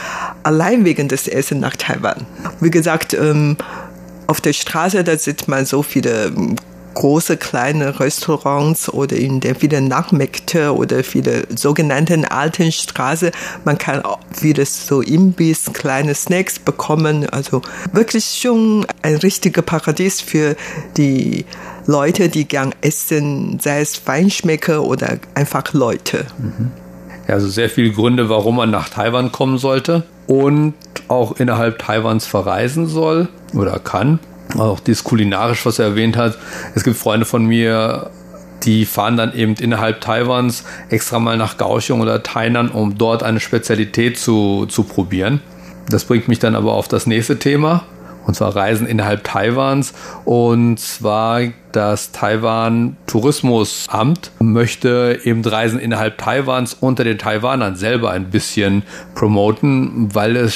allein 0.43 0.85
wegen 0.85 1.07
des 1.07 1.27
Essen 1.27 1.59
nach 1.59 1.75
Taiwan. 1.75 2.25
Wie 2.59 2.71
gesagt, 2.71 3.13
ähm, 3.13 3.57
auf 4.27 4.41
der 4.41 4.53
Straße, 4.53 5.03
da 5.03 5.17
sieht 5.17 5.47
man 5.47 5.65
so 5.65 5.83
viele 5.83 6.25
ähm, 6.25 6.55
große, 6.97 7.37
kleine 7.37 7.99
Restaurants 7.99 8.89
oder 8.89 9.15
in 9.15 9.39
den 9.39 9.53
vielen 9.55 9.87
Nachmärkte 9.87 10.75
oder 10.75 11.03
viele 11.03 11.45
sogenannten 11.55 12.25
alten 12.25 12.71
Straßen. 12.71 13.29
Man 13.65 13.77
kann 13.77 14.03
auch 14.03 14.19
vieles 14.33 14.87
so 14.87 15.01
Imbiss, 15.01 15.71
kleine 15.73 16.15
Snacks 16.15 16.57
bekommen. 16.57 17.29
Also 17.29 17.61
wirklich 17.93 18.39
schon 18.41 18.87
ein 19.03 19.15
richtiger 19.17 19.61
Paradies 19.61 20.21
für 20.21 20.55
die 20.97 21.45
Leute, 21.85 22.29
die 22.29 22.47
gern 22.47 22.73
essen, 22.81 23.59
sei 23.61 23.81
es 23.81 23.95
Feinschmecker 23.95 24.83
oder 24.83 25.19
einfach 25.35 25.73
Leute. 25.73 26.25
Mhm. 26.39 26.71
Also 27.27 27.47
sehr 27.47 27.69
viele 27.69 27.91
Gründe, 27.91 28.29
warum 28.29 28.55
man 28.55 28.71
nach 28.71 28.89
Taiwan 28.89 29.31
kommen 29.31 29.57
sollte 29.57 30.03
und 30.27 30.73
auch 31.07 31.33
innerhalb 31.39 31.79
Taiwans 31.79 32.25
verreisen 32.25 32.87
soll 32.87 33.27
oder 33.53 33.79
kann. 33.79 34.19
Auch 34.57 34.79
dieses 34.79 35.03
kulinarisch, 35.03 35.65
was 35.65 35.79
er 35.79 35.87
erwähnt 35.87 36.15
hat. 36.15 36.37
Es 36.73 36.83
gibt 36.83 36.97
Freunde 36.97 37.25
von 37.25 37.45
mir, 37.45 38.09
die 38.63 38.85
fahren 38.85 39.17
dann 39.17 39.33
eben 39.33 39.55
innerhalb 39.55 40.01
Taiwans 40.01 40.63
extra 40.89 41.19
mal 41.19 41.37
nach 41.37 41.57
Kaohsiung 41.57 42.01
oder 42.01 42.23
Tainan, 42.23 42.69
um 42.69 42.97
dort 42.97 43.23
eine 43.23 43.39
Spezialität 43.39 44.17
zu, 44.17 44.65
zu 44.67 44.83
probieren. 44.83 45.41
Das 45.89 46.05
bringt 46.05 46.27
mich 46.27 46.39
dann 46.39 46.55
aber 46.55 46.73
auf 46.73 46.87
das 46.87 47.07
nächste 47.07 47.39
Thema 47.39 47.83
und 48.27 48.35
zwar 48.35 48.55
Reisen 48.55 48.87
innerhalb 48.87 49.23
Taiwans. 49.23 49.93
Und 50.25 50.79
zwar 50.79 51.41
das 51.77 52.11
Taiwan 52.11 52.97
Tourismusamt 53.05 54.31
möchte 54.39 55.19
eben 55.23 55.45
Reisen 55.45 55.79
innerhalb 55.79 56.17
Taiwans 56.17 56.73
unter 56.73 57.03
den 57.03 57.19
Taiwanern 57.19 57.75
selber 57.75 58.09
ein 58.09 58.31
bisschen 58.31 58.81
promoten, 59.13 60.09
weil 60.11 60.35
es 60.37 60.55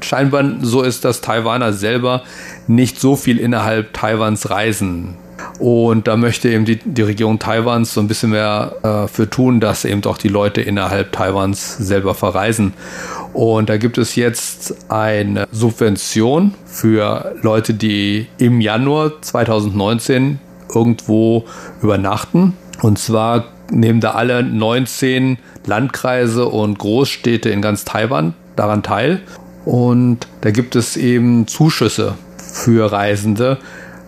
scheinbar 0.00 0.44
so 0.60 0.82
ist, 0.82 1.04
dass 1.04 1.20
Taiwaner 1.20 1.72
selber 1.72 2.22
nicht 2.68 3.00
so 3.00 3.16
viel 3.16 3.38
innerhalb 3.38 3.92
Taiwans 3.92 4.50
reisen. 4.50 5.16
Und 5.58 6.06
da 6.06 6.16
möchte 6.16 6.48
eben 6.48 6.64
die, 6.64 6.76
die 6.76 7.02
Regierung 7.02 7.38
Taiwans 7.38 7.94
so 7.94 8.00
ein 8.00 8.08
bisschen 8.08 8.30
mehr 8.30 8.74
äh, 8.82 9.08
für 9.08 9.28
tun, 9.28 9.60
dass 9.60 9.84
eben 9.84 10.04
auch 10.04 10.18
die 10.18 10.28
Leute 10.28 10.60
innerhalb 10.60 11.12
Taiwans 11.12 11.76
selber 11.78 12.14
verreisen. 12.14 12.74
Und 13.32 13.68
da 13.68 13.76
gibt 13.76 13.98
es 13.98 14.14
jetzt 14.14 14.90
eine 14.90 15.46
Subvention 15.50 16.54
für 16.64 17.34
Leute, 17.42 17.74
die 17.74 18.26
im 18.38 18.60
Januar 18.60 19.20
2019 19.20 20.38
irgendwo 20.74 21.44
übernachten. 21.82 22.54
Und 22.82 22.98
zwar 22.98 23.44
nehmen 23.70 24.00
da 24.00 24.12
alle 24.12 24.42
19 24.42 25.38
Landkreise 25.66 26.46
und 26.46 26.78
Großstädte 26.78 27.50
in 27.50 27.62
ganz 27.62 27.84
Taiwan 27.84 28.34
daran 28.56 28.82
teil. 28.82 29.20
Und 29.64 30.26
da 30.40 30.50
gibt 30.50 30.76
es 30.76 30.96
eben 30.96 31.46
Zuschüsse 31.46 32.14
für 32.36 32.90
Reisende 32.90 33.58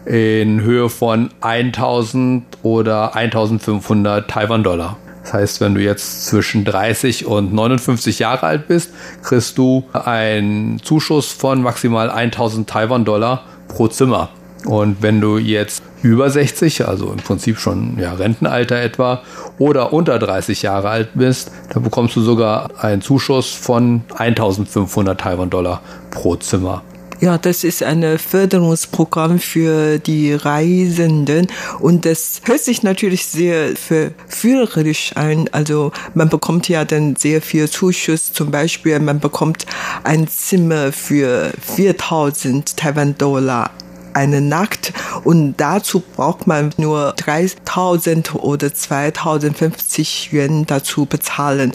in 0.07 0.63
Höhe 0.63 0.89
von 0.89 1.31
1000 1.41 2.45
oder 2.63 3.15
1500 3.15 4.29
Taiwan-Dollar. 4.31 4.97
Das 5.23 5.35
heißt, 5.35 5.61
wenn 5.61 5.75
du 5.75 5.83
jetzt 5.83 6.27
zwischen 6.27 6.65
30 6.65 7.27
und 7.27 7.53
59 7.53 8.19
Jahre 8.19 8.47
alt 8.47 8.69
bist, 8.69 8.91
kriegst 9.23 9.59
du 9.59 9.85
einen 9.93 10.81
Zuschuss 10.83 11.31
von 11.31 11.63
maximal 11.63 12.11
1000 12.11 12.69
Taiwan-Dollar 12.69 13.45
pro 13.69 13.89
Zimmer. 13.89 14.31
Und 14.65 15.03
wenn 15.03 15.21
du 15.21 15.39
jetzt 15.39 15.83
über 16.03 16.29
60, 16.29 16.87
also 16.87 17.13
im 17.13 17.19
Prinzip 17.19 17.59
schon 17.59 17.99
ja, 17.99 18.13
Rentenalter 18.13 18.81
etwa, 18.81 19.23
oder 19.59 19.93
unter 19.93 20.19
30 20.19 20.63
Jahre 20.63 20.91
alt 20.91 21.11
bist, 21.15 21.51
dann 21.73 21.83
bekommst 21.83 22.17
du 22.17 22.21
sogar 22.21 22.71
einen 22.79 23.03
Zuschuss 23.03 23.53
von 23.53 24.03
1500 24.17 25.21
Taiwan-Dollar 25.21 25.81
pro 26.11 26.37
Zimmer. 26.37 26.83
Ja, 27.21 27.37
das 27.37 27.65
ist 27.65 27.83
ein 27.83 28.19
Förderungsprogramm 28.19 29.41
für 29.41 29.99
die 29.99 30.33
Reisenden 30.33 31.49
und 31.79 32.07
das 32.07 32.41
hört 32.45 32.61
sich 32.61 32.83
natürlich 32.83 33.27
sehr 33.27 33.77
verführerisch 33.77 35.13
ein. 35.17 35.47
Also 35.53 35.93
man 36.15 36.31
bekommt 36.31 36.71
ja 36.71 36.87
dann 36.87 37.17
sehr 37.17 37.43
viel 37.43 37.69
Zuschuss. 37.69 38.33
Zum 38.33 38.51
Beispiel 38.51 38.99
man 39.01 39.21
bekommt 39.21 39.67
ein 40.03 40.29
Zimmer 40.29 40.93
für 40.93 41.53
4000 41.61 42.79
Taiwan-Dollar 42.79 43.71
eine 44.15 44.41
Nacht 44.41 44.95
und 45.23 45.59
dazu 45.59 46.01
braucht 46.01 46.47
man 46.47 46.73
nur 46.79 47.13
3000 47.19 48.35
oder 48.37 48.73
2050 48.73 50.31
Yuan 50.33 50.65
dazu 50.65 51.05
bezahlen. 51.05 51.73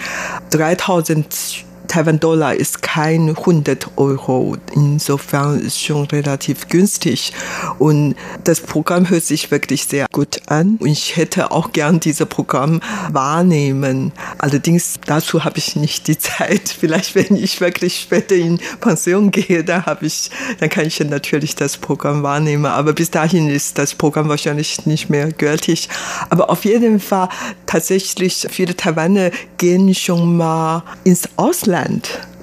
3000 0.50 1.66
Taiwan-Dollar 1.96 2.56
ist 2.56 2.82
kein 2.82 3.30
100 3.30 3.92
Euro. 3.96 4.58
Insofern 4.74 5.62
ist 5.62 5.80
schon 5.82 6.04
relativ 6.08 6.68
günstig. 6.68 7.32
Und 7.80 8.16
das 8.44 8.60
Programm 8.60 9.10
hört 9.10 9.24
sich 9.24 9.50
wirklich 9.50 9.86
sehr 9.86 10.06
gut 10.12 10.42
an. 10.48 10.76
Und 10.82 10.90
ich 10.90 11.16
hätte 11.16 11.52
auch 11.52 11.72
gern 11.72 12.02
dieses 12.02 12.28
Programm 12.28 12.82
wahrnehmen. 13.14 14.12
Allerdings 14.40 15.00
dazu 15.06 15.46
habe 15.46 15.58
ich 15.58 15.78
nicht 15.78 16.10
die 16.10 16.18
Zeit. 16.20 16.68
Vielleicht, 16.68 17.16
wenn 17.16 17.38
ich 17.38 17.62
wirklich 17.62 18.02
später 18.02 18.36
in 18.36 18.60
Pension 18.82 19.32
gehe, 19.32 19.64
da 19.64 19.86
habe 19.86 20.06
ich, 20.06 20.32
dann 20.60 20.70
kann 20.70 20.88
ich 20.88 21.00
natürlich 21.00 21.56
das 21.56 21.78
Programm 21.78 22.24
wahrnehmen. 22.24 22.66
Aber 22.66 22.92
bis 22.92 23.10
dahin 23.10 23.48
ist 23.48 23.78
das 23.78 23.96
Programm 23.96 24.28
wahrscheinlich 24.28 24.86
nicht 24.86 25.10
mehr 25.10 25.32
gültig. 25.32 25.88
Aber 26.30 26.50
auf 26.50 26.66
jeden 26.66 27.00
Fall 27.00 27.30
tatsächlich 27.66 28.48
viele 28.50 28.76
Taiwaner 28.76 29.32
gehen 29.58 29.96
schon 29.96 30.36
mal 30.36 30.84
ins 31.06 31.30
Ausland 31.38 31.85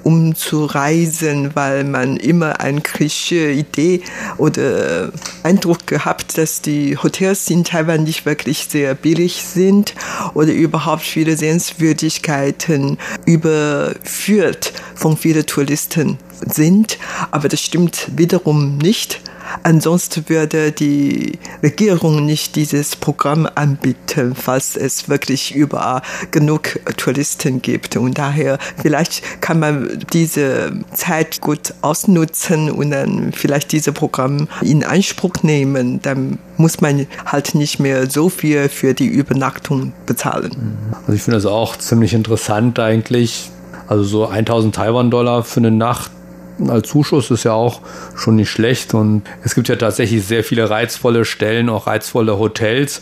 um 0.03 0.35
zu 0.35 0.65
reisen, 0.65 1.55
weil 1.55 1.83
man 1.83 2.17
immer 2.17 2.59
eine 2.59 2.81
Klischee-Idee 2.81 4.01
oder 4.37 5.11
Eindruck 5.43 5.87
gehabt, 5.87 6.37
dass 6.37 6.61
die 6.61 6.97
Hotels 6.97 7.49
in 7.49 7.63
Taiwan 7.63 8.03
nicht 8.03 8.25
wirklich 8.25 8.67
sehr 8.69 8.95
billig 8.95 9.43
sind 9.43 9.95
oder 10.33 10.51
überhaupt 10.51 11.03
viele 11.03 11.37
Sehenswürdigkeiten 11.37 12.97
überführt 13.25 14.73
von 14.95 15.17
vielen 15.17 15.45
Touristen 15.45 16.17
sind. 16.47 16.97
Aber 17.31 17.49
das 17.49 17.59
stimmt 17.59 18.17
wiederum 18.17 18.77
nicht. 18.77 19.21
Ansonsten 19.61 20.27
würde 20.29 20.71
die 20.71 21.37
Regierung 21.61 22.25
nicht 22.25 22.55
dieses 22.55 22.95
Programm 22.95 23.47
anbieten, 23.53 24.35
falls 24.35 24.75
es 24.75 25.09
wirklich 25.09 25.53
überall 25.53 26.01
genug 26.31 26.79
Touristen 26.97 27.61
gibt. 27.61 27.95
Und 27.95 28.17
daher 28.17 28.57
vielleicht 28.81 29.41
kann 29.41 29.59
man 29.59 29.99
diese 30.11 30.73
Zeit 30.93 31.41
gut 31.41 31.73
ausnutzen 31.81 32.71
und 32.71 32.91
dann 32.91 33.31
vielleicht 33.31 33.71
dieses 33.71 33.93
Programm 33.93 34.47
in 34.61 34.83
Anspruch 34.83 35.43
nehmen. 35.43 36.01
Dann 36.01 36.39
muss 36.57 36.81
man 36.81 37.05
halt 37.25 37.53
nicht 37.55 37.79
mehr 37.79 38.09
so 38.09 38.29
viel 38.29 38.69
für 38.69 38.93
die 38.93 39.07
Übernachtung 39.07 39.93
bezahlen. 40.05 40.77
Also 41.01 41.13
ich 41.13 41.21
finde 41.21 41.37
das 41.37 41.45
auch 41.45 41.77
ziemlich 41.77 42.13
interessant 42.13 42.79
eigentlich. 42.79 43.49
Also 43.87 44.03
so 44.03 44.27
1000 44.27 44.73
Taiwan-Dollar 44.73 45.43
für 45.43 45.59
eine 45.59 45.71
Nacht 45.71 46.11
als 46.67 46.89
Zuschuss 46.89 47.31
ist 47.31 47.43
ja 47.43 47.53
auch 47.53 47.81
schon 48.15 48.35
nicht 48.35 48.49
schlecht. 48.49 48.93
Und 48.93 49.23
es 49.43 49.55
gibt 49.55 49.69
ja 49.69 49.75
tatsächlich 49.75 50.25
sehr 50.25 50.43
viele 50.43 50.69
reizvolle 50.69 51.25
Stellen, 51.25 51.69
auch 51.69 51.87
reizvolle 51.87 52.37
Hotels. 52.37 53.01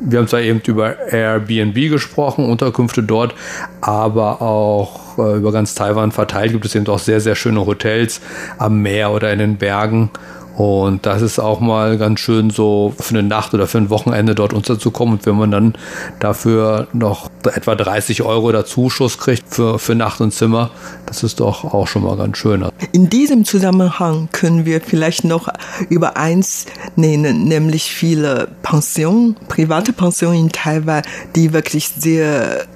Wir 0.00 0.18
haben 0.18 0.28
zwar 0.28 0.40
eben 0.40 0.60
über 0.66 0.96
Airbnb 1.12 1.74
gesprochen, 1.90 2.50
Unterkünfte 2.50 3.02
dort, 3.02 3.34
aber 3.80 4.42
auch 4.42 5.16
äh, 5.18 5.36
über 5.36 5.52
ganz 5.52 5.74
Taiwan 5.74 6.10
verteilt 6.10 6.52
gibt 6.52 6.64
es 6.64 6.74
eben 6.74 6.86
auch 6.88 6.98
sehr, 6.98 7.20
sehr 7.20 7.36
schöne 7.36 7.64
Hotels 7.66 8.20
am 8.58 8.82
Meer 8.82 9.12
oder 9.12 9.32
in 9.32 9.38
den 9.38 9.58
Bergen. 9.58 10.10
Und 10.56 11.06
das 11.06 11.22
ist 11.22 11.38
auch 11.38 11.60
mal 11.60 11.96
ganz 11.96 12.20
schön 12.20 12.50
so 12.50 12.92
für 12.98 13.14
eine 13.14 13.22
Nacht 13.22 13.54
oder 13.54 13.66
für 13.66 13.78
ein 13.78 13.90
Wochenende 13.90 14.34
dort 14.34 14.52
unterzukommen. 14.52 15.14
Und 15.14 15.26
wenn 15.26 15.36
man 15.36 15.50
dann 15.50 15.74
dafür 16.20 16.88
noch 16.92 17.30
etwa 17.44 17.74
30 17.74 18.22
Euro 18.22 18.52
der 18.52 18.66
Zuschuss 18.66 19.18
kriegt 19.18 19.44
für, 19.48 19.78
für 19.78 19.94
Nacht 19.94 20.20
und 20.20 20.32
Zimmer, 20.32 20.70
das 21.06 21.22
ist 21.22 21.40
doch 21.40 21.64
auch 21.64 21.86
schon 21.86 22.04
mal 22.04 22.16
ganz 22.16 22.36
schön. 22.36 22.66
In 22.92 23.08
diesem 23.08 23.44
Zusammenhang 23.44 24.28
können 24.32 24.66
wir 24.66 24.80
vielleicht 24.80 25.24
noch 25.24 25.48
über 25.88 26.16
eins 26.16 26.66
nennen, 26.96 27.44
nämlich 27.44 27.84
viele 27.84 28.48
Pensionen, 28.62 29.36
private 29.48 29.92
Pensionen 29.92 30.38
in 30.38 30.52
Taiwan, 30.52 31.02
die 31.34 31.52
wirklich 31.52 31.88
sehr 31.88 32.66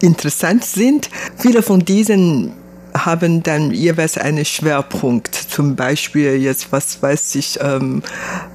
interessant 0.00 0.64
sind. 0.64 1.08
Viele 1.36 1.62
von 1.62 1.84
diesen 1.84 2.52
haben 2.94 3.42
dann 3.42 3.70
jeweils 3.70 4.18
einen 4.18 4.44
Schwerpunkt. 4.44 5.34
Zum 5.34 5.76
Beispiel 5.76 6.36
jetzt, 6.36 6.72
was 6.72 7.02
weiß 7.02 7.34
ich, 7.36 7.58
ähm, 7.60 8.02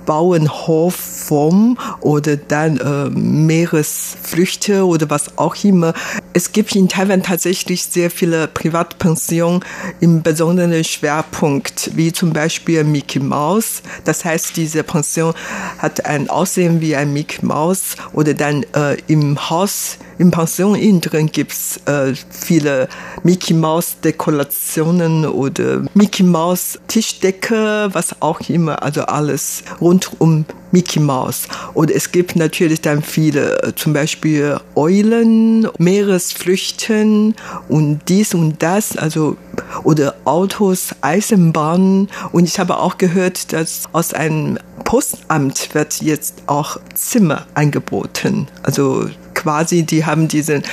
Bauernhofform 0.05 1.77
oder 2.01 2.37
dann 2.37 2.77
äh, 2.77 3.09
Meeresfrüchte 3.09 4.85
oder 4.85 5.09
was 5.09 5.37
auch 5.37 5.55
immer. 5.63 5.93
Es 6.33 6.51
gibt 6.51 6.75
in 6.75 6.87
Taiwan 6.87 7.23
tatsächlich 7.23 7.83
sehr 7.83 8.09
viele 8.09 8.47
Privatpensionen 8.47 9.63
im 9.99 10.21
besonderen 10.21 10.83
Schwerpunkt, 10.83 11.91
wie 11.95 12.13
zum 12.13 12.31
Beispiel 12.31 12.83
Mickey 12.83 13.19
Mouse. 13.19 13.81
Das 14.05 14.23
heißt, 14.23 14.55
diese 14.55 14.83
Pension 14.83 15.33
hat 15.79 16.05
ein 16.05 16.29
Aussehen 16.29 16.79
wie 16.81 16.95
ein 16.95 17.11
Mickey 17.11 17.45
Mouse 17.45 17.95
oder 18.13 18.33
dann 18.33 18.63
äh, 18.73 18.97
im 19.07 19.49
Haus, 19.49 19.97
im 20.17 20.31
Pension 20.31 20.75
innen 20.75 21.01
drin 21.01 21.27
gibt's 21.27 21.79
äh, 21.85 22.13
viele 22.29 22.87
Mickey 23.23 23.53
Mouse 23.53 23.97
Dekorationen 24.27 25.25
oder 25.25 25.83
Mickey 25.93 26.23
Mouse 26.23 26.79
Tischdecke, 26.87 27.89
was 27.93 28.21
auch 28.21 28.41
immer, 28.49 28.83
also 28.83 29.03
alles 29.03 29.63
rund 29.79 30.11
um 30.19 30.45
Mickey 30.71 30.99
Mouse. 30.99 31.47
Und 31.73 31.89
es 31.89 32.11
gibt 32.11 32.35
natürlich 32.35 32.81
dann 32.81 33.01
viele, 33.01 33.73
zum 33.75 33.93
Beispiel 33.93 34.59
Eulen, 34.75 35.69
Meeresflüchten 35.77 37.35
und 37.69 38.01
dies 38.09 38.33
und 38.33 38.61
das, 38.61 38.97
also 38.97 39.37
oder 39.83 40.15
Autos, 40.25 40.89
Eisenbahnen. 40.99 42.09
Und 42.33 42.43
ich 42.43 42.59
habe 42.59 42.77
auch 42.79 42.97
gehört, 42.97 43.53
dass 43.53 43.83
aus 43.93 44.13
einem 44.13 44.59
Postamt 44.83 45.73
wird 45.73 46.01
jetzt 46.01 46.43
auch 46.47 46.77
Zimmer 46.93 47.45
angeboten. 47.53 48.47
Also 48.63 49.09
quasi, 49.33 49.83
die 49.83 50.05
haben 50.05 50.27
diesen 50.27 50.63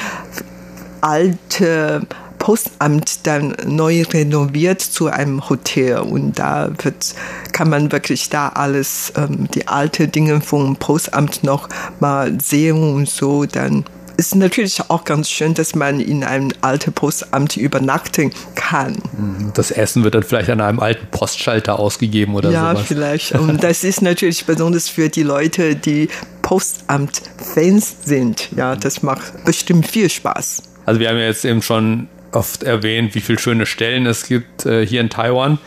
alte 1.00 2.06
Postamt 2.44 3.26
dann 3.26 3.56
neu 3.66 4.02
renoviert 4.02 4.82
zu 4.82 5.06
einem 5.06 5.48
Hotel 5.48 6.00
und 6.00 6.38
da 6.38 6.68
wird, 6.82 7.14
kann 7.52 7.70
man 7.70 7.90
wirklich 7.90 8.28
da 8.28 8.50
alles, 8.50 9.14
ähm, 9.16 9.48
die 9.54 9.66
alten 9.66 10.12
Dinge 10.12 10.42
vom 10.42 10.76
Postamt 10.76 11.42
noch 11.42 11.70
mal 12.00 12.38
sehen 12.42 12.82
und 12.96 13.08
so 13.08 13.46
dann 13.46 13.86
ist 14.18 14.34
natürlich 14.34 14.78
auch 14.90 15.04
ganz 15.04 15.30
schön, 15.30 15.54
dass 15.54 15.74
man 15.74 16.00
in 16.00 16.22
einem 16.22 16.50
alten 16.60 16.92
Postamt 16.92 17.56
übernachten 17.56 18.30
kann. 18.54 18.92
Mhm. 19.16 19.52
Das 19.54 19.70
Essen 19.70 20.04
wird 20.04 20.14
dann 20.14 20.22
vielleicht 20.22 20.50
an 20.50 20.60
einem 20.60 20.80
alten 20.80 21.06
Postschalter 21.06 21.78
ausgegeben 21.78 22.34
oder 22.34 22.50
ja, 22.50 22.72
sowas. 22.72 22.78
Ja, 22.80 22.84
vielleicht. 22.84 23.32
Und 23.36 23.64
das 23.64 23.84
ist 23.84 24.02
natürlich 24.02 24.44
besonders 24.44 24.90
für 24.90 25.08
die 25.08 25.22
Leute, 25.22 25.76
die 25.76 26.10
Postamt-Fans 26.42 27.96
sind. 28.04 28.50
Ja, 28.54 28.76
das 28.76 29.02
macht 29.02 29.46
bestimmt 29.46 29.86
viel 29.86 30.10
Spaß. 30.10 30.62
Also 30.84 31.00
wir 31.00 31.08
haben 31.08 31.16
ja 31.16 31.24
jetzt 31.24 31.46
eben 31.46 31.62
schon 31.62 32.08
oft 32.34 32.62
erwähnt, 32.62 33.14
wie 33.14 33.20
viele 33.20 33.38
schöne 33.38 33.66
Stellen 33.66 34.06
es 34.06 34.26
gibt 34.26 34.66
äh, 34.66 34.86
hier 34.86 35.00
in 35.00 35.10
Taiwan. 35.10 35.58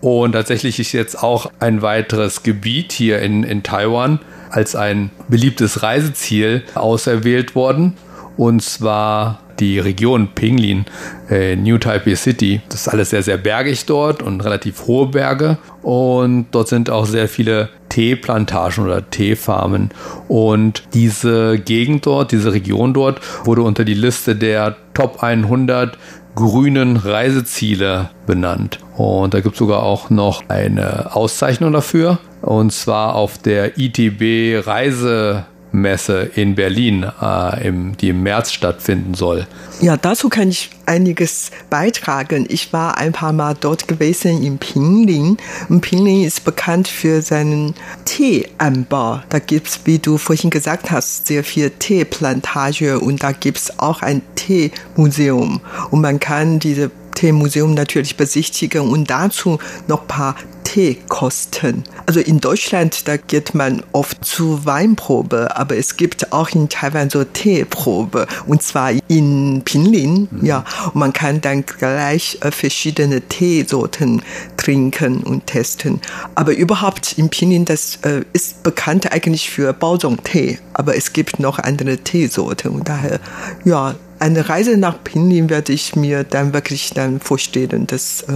Und 0.00 0.32
tatsächlich 0.32 0.78
ist 0.78 0.92
jetzt 0.92 1.22
auch 1.22 1.50
ein 1.58 1.82
weiteres 1.82 2.42
Gebiet 2.42 2.92
hier 2.92 3.20
in, 3.20 3.42
in 3.42 3.62
Taiwan 3.62 4.20
als 4.50 4.76
ein 4.76 5.10
beliebtes 5.28 5.82
Reiseziel 5.82 6.62
auserwählt 6.74 7.54
worden. 7.54 7.94
Und 8.36 8.62
zwar 8.62 9.40
die 9.58 9.78
Region 9.78 10.28
Pinglin, 10.34 10.84
äh, 11.30 11.56
New 11.56 11.78
Taipei 11.78 12.14
City. 12.14 12.60
Das 12.68 12.82
ist 12.82 12.88
alles 12.88 13.10
sehr, 13.10 13.22
sehr 13.22 13.38
bergig 13.38 13.86
dort 13.86 14.22
und 14.22 14.42
relativ 14.42 14.86
hohe 14.86 15.06
Berge. 15.08 15.58
Und 15.82 16.46
dort 16.50 16.68
sind 16.68 16.90
auch 16.90 17.06
sehr 17.06 17.28
viele 17.28 17.70
Teeplantagen 17.96 18.84
oder 18.84 19.08
Teefarmen. 19.08 19.88
Und 20.28 20.82
diese 20.92 21.58
Gegend 21.58 22.04
dort, 22.04 22.30
diese 22.30 22.52
Region 22.52 22.92
dort, 22.92 23.22
wurde 23.46 23.62
unter 23.62 23.86
die 23.86 23.94
Liste 23.94 24.36
der 24.36 24.76
Top 24.92 25.22
100 25.22 25.96
grünen 26.34 26.98
Reiseziele 26.98 28.10
benannt. 28.26 28.80
Und 28.98 29.32
da 29.32 29.40
gibt 29.40 29.54
es 29.54 29.58
sogar 29.58 29.82
auch 29.82 30.10
noch 30.10 30.42
eine 30.48 31.16
Auszeichnung 31.16 31.72
dafür. 31.72 32.18
Und 32.42 32.70
zwar 32.70 33.14
auf 33.14 33.38
der 33.38 33.78
ITB 33.78 34.66
Reise 34.66 35.46
Messe 35.72 36.30
in 36.34 36.54
Berlin, 36.54 37.06
äh, 37.20 37.68
im, 37.68 37.96
die 37.96 38.10
im 38.10 38.22
März 38.22 38.52
stattfinden 38.52 39.14
soll. 39.14 39.46
Ja, 39.80 39.96
dazu 39.96 40.28
kann 40.28 40.48
ich 40.48 40.70
einiges 40.86 41.50
beitragen. 41.68 42.46
Ich 42.48 42.72
war 42.72 42.96
ein 42.96 43.12
paar 43.12 43.32
Mal 43.32 43.54
dort 43.58 43.88
gewesen 43.88 44.42
in 44.42 44.58
Pinglin. 44.58 45.36
Und 45.68 45.80
Pinglin 45.82 46.24
ist 46.24 46.44
bekannt 46.44 46.88
für 46.88 47.20
seinen 47.20 47.74
Teeanbau. 48.04 49.20
Da 49.28 49.38
gibt 49.38 49.68
es, 49.68 49.80
wie 49.84 49.98
du 49.98 50.16
vorhin 50.18 50.50
gesagt 50.50 50.90
hast, 50.90 51.26
sehr 51.26 51.44
viel 51.44 51.70
Teeplantage 51.70 52.98
und 52.98 53.22
da 53.22 53.32
gibt 53.32 53.58
es 53.58 53.78
auch 53.78 54.02
ein 54.02 54.22
Teemuseum. 54.34 55.60
Und 55.90 56.00
man 56.00 56.20
kann 56.20 56.58
diese 56.58 56.90
Teemuseum 57.16 57.74
natürlich 57.74 58.16
besichtigen 58.16 58.82
und 58.82 59.10
dazu 59.10 59.58
noch 59.88 60.02
ein 60.02 60.06
paar 60.06 60.36
Teekosten. 60.76 61.84
Also 62.06 62.20
in 62.20 62.40
Deutschland, 62.40 63.08
da 63.08 63.16
geht 63.16 63.54
man 63.54 63.82
oft 63.92 64.24
zu 64.24 64.66
Weinprobe, 64.66 65.56
aber 65.56 65.76
es 65.76 65.96
gibt 65.96 66.32
auch 66.32 66.50
in 66.50 66.68
Taiwan 66.68 67.08
so 67.08 67.24
Teeprobe 67.24 68.26
und 68.46 68.62
zwar 68.62 68.90
in 69.08 69.62
Pinlin, 69.64 70.28
mhm. 70.30 70.44
ja. 70.44 70.64
Und 70.86 70.96
man 70.96 71.12
kann 71.12 71.40
dann 71.40 71.64
gleich 71.64 72.38
äh, 72.42 72.50
verschiedene 72.50 73.22
Teesorten 73.22 74.22
trinken 74.56 75.22
und 75.22 75.46
testen. 75.46 76.00
Aber 76.34 76.52
überhaupt 76.52 77.14
in 77.16 77.30
Pinlin, 77.30 77.64
das 77.64 78.00
äh, 78.02 78.22
ist 78.32 78.62
bekannt 78.62 79.12
eigentlich 79.12 79.48
für 79.48 79.72
Baozong-Tee, 79.72 80.58
aber 80.74 80.96
es 80.96 81.12
gibt 81.12 81.38
noch 81.38 81.58
andere 81.58 81.98
Teesorten 81.98 82.72
und 82.72 82.88
daher, 82.88 83.20
ja, 83.64 83.94
eine 84.26 84.48
Reise 84.48 84.76
nach 84.76 85.02
Pinyin 85.02 85.48
werde 85.48 85.72
ich 85.72 85.96
mir 85.96 86.24
dann 86.24 86.52
wirklich 86.52 86.90
dann 86.90 87.20
vorstellen. 87.20 87.86
Das 87.86 88.22
äh, 88.22 88.32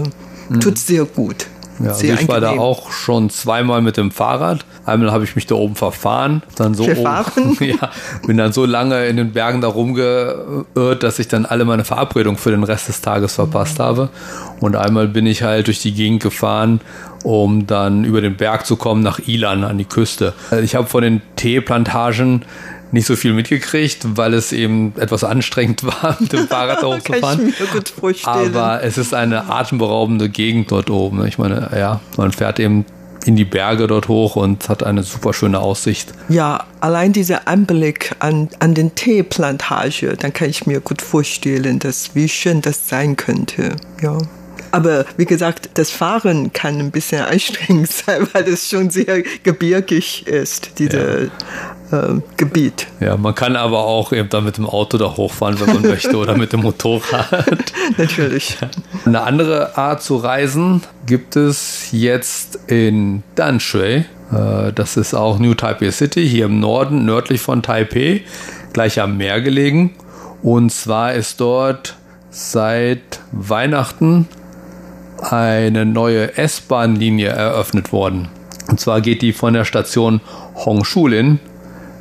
mhm. 0.49 0.61
tut 0.61 0.79
sehr 0.79 1.05
gut. 1.05 1.47
Ja, 1.83 1.93
also 1.93 2.07
ich 2.07 2.29
war 2.29 2.41
da 2.41 2.51
auch 2.51 2.93
schon 2.93 3.31
zweimal 3.31 3.81
mit 3.81 3.97
dem 3.97 4.11
Fahrrad. 4.11 4.67
Einmal 4.85 5.13
habe 5.13 5.25
ich 5.25 5.35
mich 5.35 5.47
da 5.47 5.55
oben 5.55 5.77
verfahren, 5.77 6.43
dann 6.57 6.75
so 6.75 6.85
verfahren? 6.85 7.53
Oben, 7.53 7.65
ja, 7.65 7.91
bin 8.27 8.37
dann 8.37 8.53
so 8.53 8.67
lange 8.67 9.07
in 9.07 9.17
den 9.17 9.33
Bergen 9.33 9.63
da 9.63 9.69
rumgeirrt, 9.69 11.03
dass 11.03 11.19
ich 11.19 11.29
dann 11.29 11.47
alle 11.47 11.65
meine 11.65 11.85
Verabredungen 11.85 12.39
für 12.39 12.51
den 12.51 12.65
Rest 12.65 12.89
des 12.89 13.01
Tages 13.01 13.35
verpasst 13.35 13.79
habe. 13.79 14.11
Und 14.61 14.77
einmal 14.77 15.09
bin 15.09 15.27
ich 15.27 15.43
halt 15.43 15.69
durch 15.69 15.81
die 15.81 15.93
Gegend 15.95 16.23
gefahren, 16.23 16.83
um 17.25 17.67
dann 17.67 18.05
über 18.05 18.21
den 18.21 18.37
Berg 18.37 18.67
zu 18.67 18.77
kommen 18.77 19.03
nach 19.03 19.19
Ilan 19.27 19.65
an 19.65 19.79
die 19.79 19.87
Küste. 19.87 20.35
Ich 20.63 20.75
habe 20.75 20.87
von 20.87 21.03
den 21.03 21.23
Teeplantagen 21.37 22.45
nicht 22.93 23.07
so 23.07 23.17
viel 23.17 23.33
mitgekriegt, 23.33 24.17
weil 24.17 24.35
es 24.35 24.53
eben 24.53 24.93
etwas 24.99 25.25
anstrengend 25.25 25.85
war, 25.85 26.17
mit 26.21 26.33
dem 26.33 26.49
Fahrrad 26.49 26.83
hochzufahren. 26.85 27.55
Aber 28.25 28.83
es 28.83 28.99
ist 28.99 29.15
eine 29.15 29.51
atemberaubende 29.51 30.29
Gegend 30.29 30.71
dort 30.71 30.91
oben. 30.91 31.27
Ich 31.27 31.39
meine, 31.39 31.71
ja, 31.75 32.01
man 32.17 32.33
fährt 32.33 32.59
eben 32.59 32.85
in 33.27 33.37
die 33.37 33.45
Berge 33.45 33.87
dort 33.87 34.09
hoch 34.09 34.37
und 34.37 34.69
hat 34.69 34.83
eine 34.83 35.03
super 35.03 35.33
schöne 35.35 35.61
Aussicht. 35.61 36.13
Ja, 36.29 36.65
allein 36.81 37.13
dieser 37.13 37.47
Anblick 37.49 38.15
an, 38.19 38.49
an 38.61 38.75
den 38.75 38.95
Teeplantage, 38.95 40.17
dann 40.19 40.33
kann 40.33 40.49
ich 40.49 40.67
mir 40.67 40.81
gut 40.81 41.03
vorstellen, 41.03 41.79
dass, 41.79 42.15
wie 42.15 42.29
schön 42.29 42.63
das 42.63 42.89
sein 42.89 43.17
könnte. 43.17 43.77
Ja. 44.01 44.19
Aber 44.73 45.05
wie 45.17 45.25
gesagt, 45.25 45.71
das 45.75 45.91
Fahren 45.91 46.53
kann 46.53 46.79
ein 46.79 46.91
bisschen 46.91 47.23
anstrengend 47.23 47.91
sein, 47.93 48.29
weil 48.33 48.49
es 48.49 48.69
schon 48.69 48.91
sehr 48.91 49.23
gebirgig 49.43 50.27
ist, 50.27 50.79
diese 50.79 51.31
ja. 51.91 52.09
äh, 52.09 52.21
Gebiet. 52.37 52.87
Ja, 53.01 53.17
man 53.17 53.35
kann 53.35 53.57
aber 53.57 53.85
auch 53.85 54.13
eben 54.13 54.29
dann 54.29 54.45
mit 54.45 54.57
dem 54.57 54.67
Auto 54.67 54.99
da 54.99 55.17
hochfahren, 55.17 55.59
wenn 55.61 55.75
man 55.75 55.83
möchte, 55.83 56.17
oder 56.17 56.37
mit 56.37 56.53
dem 56.53 56.61
Motorrad. 56.61 57.73
Natürlich. 57.97 58.57
Eine 59.05 59.23
andere 59.23 59.77
Art 59.77 60.03
zu 60.03 60.17
reisen 60.17 60.83
gibt 61.07 61.37
es 61.37 61.89
jetzt 61.93 62.59
in 62.69 63.23
Danshui. 63.35 64.05
Äh, 64.33 64.73
das 64.75 64.97
ist 64.97 65.15
auch 65.15 65.39
New 65.39 65.55
Taipei 65.55 65.91
City, 65.91 66.29
hier 66.29 66.47
im 66.47 66.61
Norden, 66.61 67.05
nördlich 67.05 67.41
von 67.41 67.63
Taipei, 67.63 68.23
gleich 68.73 69.01
am 69.01 69.17
Meer 69.17 69.41
gelegen. 69.41 69.95
Und 70.43 70.71
zwar 70.71 71.15
ist 71.15 71.41
dort 71.41 71.97
seit 72.31 73.21
Weihnachten 73.33 74.29
eine 75.23 75.87
neue 75.87 76.37
S-Bahn-Linie 76.37 77.29
eröffnet 77.29 77.93
worden. 77.93 78.29
Und 78.69 78.81
zwar 78.81 79.01
geht 79.01 79.23
die 79.23 79.33
von 79.33 79.55
der 79.55 79.65
Station 79.65 80.21
Hongshulin 80.55 81.41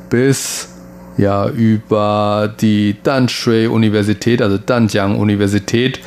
bis 0.08 0.68
ja 1.16 1.48
über 1.48 2.52
die 2.60 2.96
Danshui 3.02 3.66
Universität, 3.66 4.42
also 4.42 4.58
Danjiang 4.58 5.18
Universität, 5.18 6.00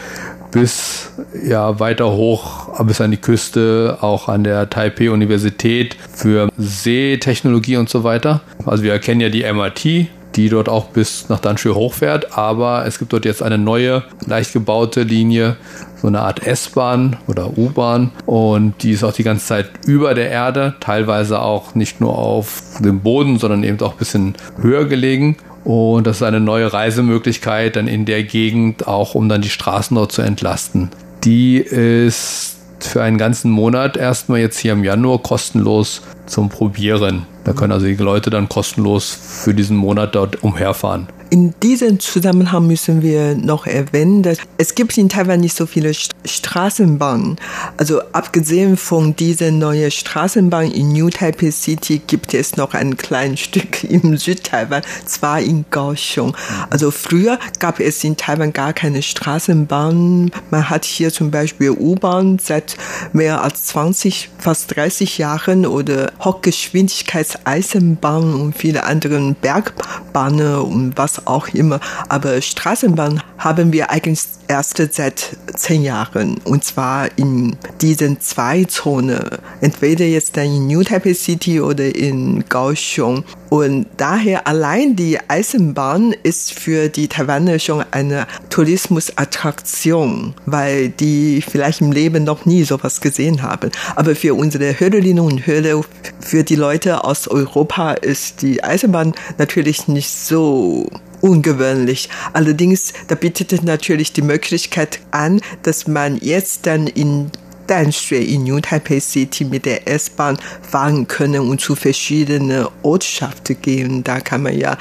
bis 0.51 1.11
ja 1.45 1.79
weiter 1.79 2.11
hoch, 2.11 2.79
bis 2.83 3.01
an 3.01 3.11
die 3.11 3.17
Küste, 3.17 3.97
auch 4.01 4.29
an 4.29 4.43
der 4.43 4.69
Taipei 4.69 5.09
Universität 5.09 5.95
für 6.13 6.49
Seetechnologie 6.57 7.77
und 7.77 7.89
so 7.89 8.03
weiter. 8.03 8.41
Also 8.65 8.83
wir 8.83 8.93
erkennen 8.93 9.21
ja 9.21 9.29
die 9.29 9.43
MIT, 9.51 10.09
die 10.35 10.49
dort 10.49 10.69
auch 10.69 10.85
bis 10.85 11.29
nach 11.29 11.39
Danshui 11.39 11.73
hochfährt, 11.73 12.37
aber 12.37 12.85
es 12.85 12.99
gibt 12.99 13.13
dort 13.13 13.25
jetzt 13.25 13.43
eine 13.43 13.57
neue, 13.57 14.03
leicht 14.25 14.53
gebaute 14.53 15.03
Linie, 15.03 15.57
so 16.01 16.07
eine 16.07 16.21
Art 16.21 16.45
S-Bahn 16.45 17.17
oder 17.27 17.57
U-Bahn 17.57 18.11
und 18.25 18.83
die 18.83 18.91
ist 18.91 19.03
auch 19.03 19.13
die 19.13 19.23
ganze 19.23 19.45
Zeit 19.45 19.69
über 19.85 20.13
der 20.13 20.29
Erde, 20.29 20.75
teilweise 20.79 21.41
auch 21.41 21.75
nicht 21.75 22.01
nur 22.01 22.17
auf 22.17 22.61
dem 22.79 23.01
Boden, 23.01 23.39
sondern 23.39 23.63
eben 23.63 23.79
auch 23.81 23.93
ein 23.93 23.97
bisschen 23.97 24.35
höher 24.61 24.85
gelegen. 24.85 25.37
Und 25.63 26.05
das 26.07 26.17
ist 26.17 26.23
eine 26.23 26.41
neue 26.41 26.73
Reisemöglichkeit 26.73 27.77
dann 27.77 27.87
in 27.87 28.03
der 28.03 28.23
Gegend, 28.23 28.85
auch 28.85 29.15
um 29.15 29.29
dann 29.29 29.41
die 29.41 29.49
Straßen 29.49 29.95
dort 29.95 30.11
zu 30.11 30.21
entlasten. 30.21 30.89
Die 31.23 31.57
ist 31.57 32.57
für 32.79 33.01
einen 33.01 33.17
ganzen 33.17 33.49
Monat 33.49 33.95
erstmal 33.95 34.39
jetzt 34.39 34.59
hier 34.59 34.73
im 34.73 34.83
Januar 34.83 35.19
kostenlos 35.19 36.01
zum 36.25 36.49
Probieren. 36.49 37.25
Da 37.43 37.53
können 37.53 37.73
also 37.73 37.85
die 37.85 37.95
Leute 37.95 38.29
dann 38.29 38.47
kostenlos 38.47 39.09
für 39.11 39.53
diesen 39.53 39.75
Monat 39.77 40.15
dort 40.15 40.43
umherfahren. 40.43 41.07
In 41.33 41.53
diesem 41.63 41.99
Zusammenhang 41.99 42.67
müssen 42.67 43.01
wir 43.01 43.33
noch 43.33 43.65
erwähnen, 43.65 44.21
dass 44.21 44.37
es 44.59 44.75
gibt 44.75 44.95
in 44.99 45.09
Taiwan 45.09 45.39
nicht 45.39 45.57
so 45.57 45.65
viele 45.65 45.91
Straßenbahnen. 46.25 47.37
Also 47.75 48.03
abgesehen 48.11 48.77
von 48.77 49.15
dieser 49.15 49.49
neuen 49.49 49.89
Straßenbahn 49.89 50.69
in 50.69 50.93
New 50.93 51.09
Taipei 51.09 51.49
City 51.49 52.03
gibt 52.05 52.35
es 52.35 52.55
noch 52.55 52.75
ein 52.75 52.97
kleines 52.97 53.39
Stück 53.39 53.83
im 53.89 54.15
Südtaiwan, 54.15 54.83
zwar 55.07 55.39
in 55.39 55.65
Kaohsiung. 55.71 56.37
Also 56.69 56.91
früher 56.91 57.39
gab 57.57 57.79
es 57.79 58.03
in 58.03 58.15
Taiwan 58.15 58.53
gar 58.53 58.73
keine 58.73 59.01
Straßenbahn. 59.01 60.29
Man 60.51 60.69
hat 60.69 60.85
hier 60.85 61.11
zum 61.11 61.31
Beispiel 61.31 61.71
U-Bahn 61.71 62.37
seit 62.37 62.77
mehr 63.11 63.41
als 63.41 63.65
20, 63.65 64.29
fast 64.37 64.75
30 64.75 65.17
Jahren 65.17 65.65
oder 65.65 66.11
Hochgeschwindigkeitseisenbahn 66.23 68.35
und 68.35 68.55
viele 68.55 68.83
andere 68.83 69.35
Bergbahnen 69.41 70.57
und 70.57 70.95
was 70.95 71.22
auch 71.25 71.47
immer. 71.49 71.79
Aber 72.09 72.41
Straßenbahn 72.41 73.21
haben 73.37 73.73
wir 73.73 73.89
eigentlich 73.89 74.21
erst 74.47 74.77
seit 74.93 75.37
zehn 75.55 75.83
Jahren. 75.83 76.37
Und 76.43 76.63
zwar 76.63 77.09
in 77.17 77.57
diesen 77.81 78.19
zwei 78.21 78.65
Zonen. 78.65 79.19
Entweder 79.61 80.05
jetzt 80.05 80.37
dann 80.37 80.45
in 80.45 80.67
New 80.67 80.83
Taipei 80.83 81.13
City 81.13 81.59
oder 81.59 81.95
in 81.95 82.47
Kaohsiung. 82.47 83.23
Und 83.49 83.85
daher 83.97 84.47
allein 84.47 84.95
die 84.95 85.19
Eisenbahn 85.27 86.15
ist 86.23 86.53
für 86.53 86.89
die 86.89 87.07
Taiwaner 87.07 87.59
schon 87.59 87.85
eine 87.91 88.25
Tourismusattraktion, 88.49 90.33
weil 90.45 90.89
die 90.89 91.43
vielleicht 91.47 91.81
im 91.81 91.91
Leben 91.91 92.23
noch 92.23 92.45
nie 92.45 92.63
sowas 92.63 92.99
gesehen 92.99 93.43
haben. 93.43 93.71
Aber 93.95 94.15
für 94.15 94.33
unsere 94.33 94.79
Hörerinnen 94.79 95.23
und 95.23 95.45
Hörer, 95.45 95.83
für 96.19 96.43
die 96.43 96.55
Leute 96.55 97.03
aus 97.03 97.27
Europa 97.27 97.93
ist 97.93 98.41
die 98.41 98.63
Eisenbahn 98.63 99.13
natürlich 99.37 99.87
nicht 99.87 100.09
so 100.09 100.89
ungewöhnlich. 101.23 102.09
Allerdings, 102.33 102.93
da 103.07 103.15
bietet 103.15 103.63
natürlich 103.63 104.11
die 104.11 104.21
Möglichkeit 104.21 104.99
an, 105.11 105.41
dass 105.63 105.87
man 105.87 106.17
jetzt 106.17 106.67
dann 106.67 106.87
in 106.87 107.31
Danshui 107.67 108.21
in 108.21 108.43
New 108.43 108.59
Taipei 108.59 108.99
City 108.99 109.45
mit 109.45 109.65
der 109.65 109.87
S-Bahn 109.87 110.37
fahren 110.69 111.07
können 111.07 111.49
und 111.49 111.61
zu 111.61 111.75
verschiedenen 111.75 112.67
Ortschaften 112.81 113.55
gehen. 113.61 114.03
Da 114.03 114.19
kann 114.19 114.43
man 114.43 114.57
ja 114.57 114.77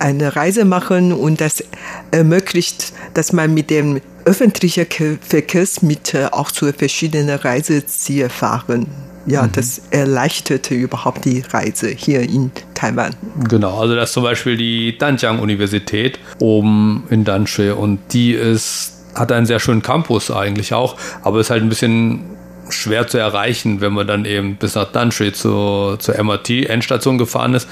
eine 0.00 0.34
Reise 0.34 0.64
machen 0.64 1.12
und 1.12 1.40
das 1.40 1.62
ermöglicht, 2.10 2.92
dass 3.14 3.32
man 3.32 3.54
mit 3.54 3.70
dem 3.70 4.00
öffentlichen 4.24 4.86
Verkehrsmittel 5.20 6.30
auch 6.32 6.50
zu 6.50 6.72
verschiedenen 6.72 7.38
Reisezielen 7.38 8.30
fahren 8.30 9.13
ja, 9.26 9.42
mhm. 9.42 9.52
das 9.52 9.82
erleichterte 9.90 10.74
überhaupt 10.74 11.24
die 11.24 11.42
Reise 11.50 11.88
hier 11.88 12.20
in 12.20 12.50
Taiwan. 12.74 13.14
Genau, 13.48 13.78
also 13.78 13.94
das 13.94 14.10
ist 14.10 14.14
zum 14.14 14.24
Beispiel 14.24 14.56
die 14.56 14.96
Danjiang-Universität 14.98 16.18
oben 16.38 17.04
in 17.10 17.24
Danshui 17.24 17.70
und 17.70 18.00
die 18.12 18.32
ist, 18.32 18.92
hat 19.14 19.32
einen 19.32 19.46
sehr 19.46 19.60
schönen 19.60 19.82
Campus 19.82 20.30
eigentlich 20.30 20.74
auch, 20.74 20.96
aber 21.22 21.40
ist 21.40 21.50
halt 21.50 21.62
ein 21.62 21.68
bisschen 21.68 22.34
schwer 22.70 23.06
zu 23.06 23.18
erreichen, 23.18 23.80
wenn 23.80 23.92
man 23.92 24.06
dann 24.06 24.24
eben 24.24 24.56
bis 24.56 24.74
nach 24.74 24.90
Danshui 24.90 25.32
zur, 25.32 25.98
zur 25.98 26.22
MRT-Endstation 26.22 27.18
gefahren 27.18 27.54
ist. 27.54 27.68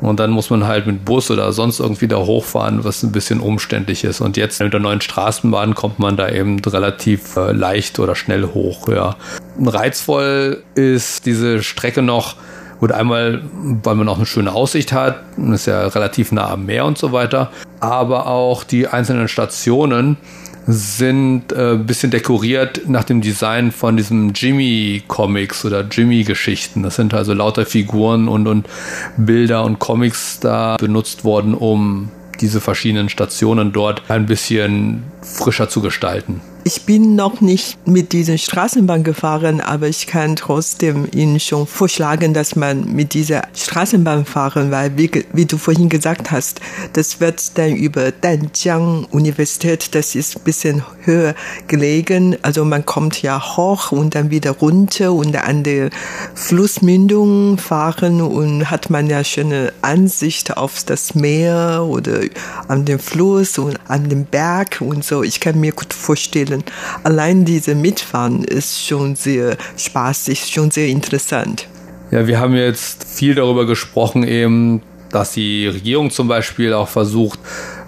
Und 0.00 0.18
dann 0.18 0.30
muss 0.30 0.50
man 0.50 0.66
halt 0.66 0.86
mit 0.86 1.04
Bus 1.04 1.30
oder 1.30 1.52
sonst 1.52 1.78
irgendwie 1.78 2.08
da 2.08 2.16
hochfahren, 2.16 2.84
was 2.84 3.02
ein 3.02 3.12
bisschen 3.12 3.40
umständlich 3.40 4.04
ist. 4.04 4.20
Und 4.20 4.36
jetzt 4.36 4.60
mit 4.60 4.72
der 4.72 4.80
neuen 4.80 5.00
Straßenbahn 5.00 5.74
kommt 5.74 5.98
man 5.98 6.16
da 6.16 6.28
eben 6.28 6.58
relativ 6.60 7.36
äh, 7.36 7.52
leicht 7.52 7.98
oder 7.98 8.14
schnell 8.14 8.48
hoch. 8.54 8.88
Ja. 8.88 9.16
Reizvoll 9.58 10.62
ist 10.74 11.26
diese 11.26 11.62
Strecke 11.62 12.02
noch, 12.02 12.36
Gut, 12.80 12.92
einmal, 12.92 13.42
weil 13.52 13.94
man 13.94 14.08
auch 14.08 14.16
eine 14.16 14.24
schöne 14.24 14.54
Aussicht 14.54 14.94
hat, 14.94 15.16
ist 15.52 15.66
ja 15.66 15.86
relativ 15.88 16.32
nah 16.32 16.48
am 16.48 16.64
Meer 16.64 16.86
und 16.86 16.96
so 16.96 17.12
weiter, 17.12 17.50
aber 17.78 18.26
auch 18.26 18.64
die 18.64 18.88
einzelnen 18.88 19.28
Stationen 19.28 20.16
sind 20.66 21.52
äh, 21.52 21.72
ein 21.72 21.86
bisschen 21.86 22.10
dekoriert 22.10 22.88
nach 22.88 23.04
dem 23.04 23.20
Design 23.20 23.72
von 23.72 23.96
diesem 23.96 24.32
Jimmy-Comics 24.34 25.64
oder 25.64 25.84
Jimmy-Geschichten. 25.90 26.82
Das 26.82 26.96
sind 26.96 27.14
also 27.14 27.34
lauter 27.34 27.66
Figuren 27.66 28.28
und, 28.28 28.46
und 28.46 28.68
Bilder 29.16 29.64
und 29.64 29.78
Comics 29.78 30.40
da 30.40 30.76
benutzt 30.76 31.24
worden, 31.24 31.54
um 31.54 32.10
diese 32.40 32.60
verschiedenen 32.60 33.08
Stationen 33.08 33.72
dort 33.72 34.10
ein 34.10 34.26
bisschen 34.26 35.02
frischer 35.22 35.68
zu 35.68 35.80
gestalten. 35.80 36.40
Ich 36.62 36.82
bin 36.82 37.14
noch 37.14 37.40
nicht 37.40 37.86
mit 37.86 38.12
diesen 38.12 38.36
Straßenbahn 38.36 39.02
gefahren, 39.02 39.62
aber 39.62 39.88
ich 39.88 40.06
kann 40.06 40.36
trotzdem 40.36 41.08
Ihnen 41.10 41.40
schon 41.40 41.66
vorschlagen, 41.66 42.34
dass 42.34 42.54
man 42.54 42.92
mit 42.92 43.14
dieser 43.14 43.44
Straßenbahn 43.54 44.26
fahren, 44.26 44.70
weil 44.70 44.96
wie, 44.98 45.10
wie 45.32 45.46
du 45.46 45.56
vorhin 45.56 45.88
gesagt 45.88 46.30
hast, 46.30 46.60
das 46.92 47.18
wird 47.18 47.56
dann 47.56 47.74
über 47.74 48.12
Danjiang 48.12 49.06
Universität, 49.10 49.94
das 49.94 50.14
ist 50.14 50.36
ein 50.36 50.42
bisschen 50.42 50.82
höher 51.02 51.34
gelegen, 51.66 52.36
also 52.42 52.66
man 52.66 52.84
kommt 52.84 53.22
ja 53.22 53.56
hoch 53.56 53.90
und 53.90 54.14
dann 54.14 54.30
wieder 54.30 54.50
runter 54.50 55.14
und 55.14 55.34
an 55.36 55.62
der 55.62 55.88
Flussmündung 56.34 57.56
fahren 57.56 58.20
und 58.20 58.70
hat 58.70 58.90
man 58.90 59.08
ja 59.08 59.24
schöne 59.24 59.72
Ansicht 59.80 60.58
auf 60.58 60.84
das 60.84 61.14
Meer 61.14 61.86
oder 61.88 62.20
an 62.68 62.84
den 62.84 62.98
Fluss 62.98 63.56
und 63.56 63.78
an 63.88 64.10
den 64.10 64.26
Berg 64.26 64.82
und 64.82 65.04
so. 65.04 65.22
Ich 65.22 65.40
kann 65.40 65.58
mir 65.58 65.72
gut 65.72 65.94
vorstellen, 65.94 66.49
Spielen. 66.50 66.64
Allein 67.04 67.44
diese 67.44 67.74
Mitfahren 67.74 68.44
ist 68.44 68.86
schon 68.86 69.14
sehr 69.14 69.56
spaßig, 69.76 70.46
schon 70.46 70.70
sehr 70.70 70.88
interessant. 70.88 71.68
Ja, 72.10 72.26
wir 72.26 72.40
haben 72.40 72.54
jetzt 72.54 73.04
viel 73.04 73.34
darüber 73.34 73.66
gesprochen, 73.66 74.24
eben, 74.24 74.82
dass 75.12 75.32
die 75.32 75.68
Regierung 75.68 76.10
zum 76.10 76.26
Beispiel 76.28 76.72
auch 76.72 76.88
versucht, 76.88 77.38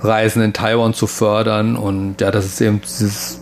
Reisen 0.02 0.42
in 0.42 0.52
Taiwan 0.52 0.94
zu 0.94 1.06
fördern 1.06 1.76
und 1.76 2.20
ja, 2.20 2.30
das 2.30 2.44
ist 2.44 2.60
eben 2.60 2.80
dieses 2.82 3.40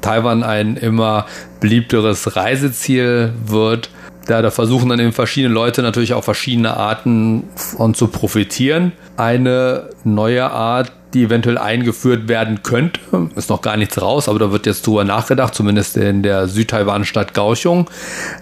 Taiwan 0.00 0.42
ein 0.42 0.76
immer 0.76 1.26
beliebteres 1.60 2.36
Reiseziel 2.36 3.32
wird. 3.46 3.90
Ja, 4.28 4.40
da 4.40 4.50
versuchen 4.50 4.88
dann 4.88 5.00
eben 5.00 5.12
verschiedene 5.12 5.52
Leute 5.52 5.82
natürlich 5.82 6.14
auch 6.14 6.22
verschiedene 6.22 6.76
Arten 6.76 7.44
von 7.56 7.94
zu 7.94 8.06
profitieren. 8.06 8.92
Eine 9.16 9.90
neue 10.04 10.48
Art 10.50 10.92
die 11.14 11.24
eventuell 11.24 11.58
eingeführt 11.58 12.28
werden 12.28 12.62
könnte. 12.62 13.00
Ist 13.34 13.50
noch 13.50 13.62
gar 13.62 13.76
nichts 13.76 14.00
raus, 14.00 14.28
aber 14.28 14.38
da 14.38 14.52
wird 14.52 14.66
jetzt 14.66 14.86
drüber 14.86 15.04
nachgedacht, 15.04 15.54
zumindest 15.54 15.96
in 15.96 16.22
der 16.22 16.48
Südtaiwan-Stadt 16.48 17.34
Kaohsiung. 17.34 17.88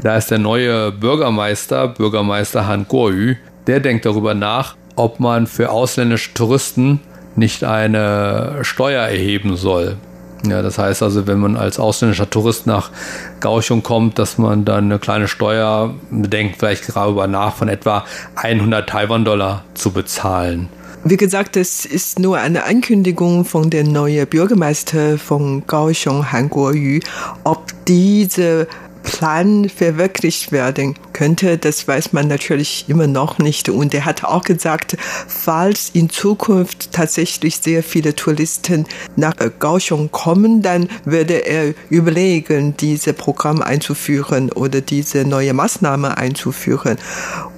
Da 0.02 0.16
ist 0.16 0.30
der 0.30 0.38
neue 0.38 0.92
Bürgermeister, 0.92 1.88
Bürgermeister 1.88 2.66
Han 2.66 2.86
Kuo-yu, 2.86 3.34
der 3.66 3.80
denkt 3.80 4.06
darüber 4.06 4.34
nach, 4.34 4.76
ob 4.96 5.20
man 5.20 5.46
für 5.46 5.70
ausländische 5.70 6.34
Touristen 6.34 7.00
nicht 7.36 7.64
eine 7.64 8.58
Steuer 8.62 9.02
erheben 9.02 9.56
soll. 9.56 9.96
Ja, 10.46 10.62
das 10.62 10.78
heißt 10.78 11.02
also, 11.02 11.26
wenn 11.26 11.38
man 11.38 11.56
als 11.56 11.78
ausländischer 11.78 12.28
Tourist 12.30 12.66
nach 12.66 12.90
Kaohsiung 13.40 13.82
kommt, 13.82 14.18
dass 14.18 14.38
man 14.38 14.64
dann 14.64 14.84
eine 14.84 14.98
kleine 14.98 15.28
Steuer 15.28 15.94
denkt, 16.10 16.56
vielleicht 16.58 16.96
darüber 16.96 17.26
nach, 17.26 17.54
von 17.54 17.68
etwa 17.68 18.04
100 18.36 18.88
Taiwan-Dollar 18.88 19.64
zu 19.74 19.90
bezahlen. 19.92 20.70
Wie 21.02 21.16
gesagt, 21.16 21.56
es 21.56 21.86
ist 21.86 22.18
nur 22.18 22.36
eine 22.36 22.64
Ankündigung 22.64 23.46
von 23.46 23.70
der 23.70 23.84
neuen 23.84 24.26
Bürgermeister 24.26 25.16
von 25.16 25.66
Kaohsiung, 25.66 26.30
Han 26.30 26.50
Kuo-yu. 26.50 27.00
Ob 27.42 27.72
diese 27.86 28.68
Plan 29.02 29.68
verwirklicht 29.68 30.52
werden 30.52 30.94
könnte, 31.12 31.58
das 31.58 31.86
weiß 31.86 32.12
man 32.12 32.28
natürlich 32.28 32.86
immer 32.88 33.06
noch 33.06 33.38
nicht. 33.38 33.68
Und 33.68 33.92
er 33.94 34.04
hat 34.04 34.24
auch 34.24 34.42
gesagt, 34.42 34.96
falls 35.26 35.90
in 35.92 36.08
Zukunft 36.08 36.92
tatsächlich 36.92 37.58
sehr 37.58 37.82
viele 37.82 38.14
Touristen 38.14 38.86
nach 39.16 39.34
Kaohsiung 39.58 40.10
kommen, 40.10 40.62
dann 40.62 40.88
würde 41.04 41.46
er 41.46 41.74
überlegen, 41.90 42.74
diese 42.78 43.12
Programm 43.12 43.62
einzuführen 43.62 44.50
oder 44.52 44.80
diese 44.80 45.24
neue 45.24 45.52
Maßnahme 45.52 46.16
einzuführen. 46.16 46.96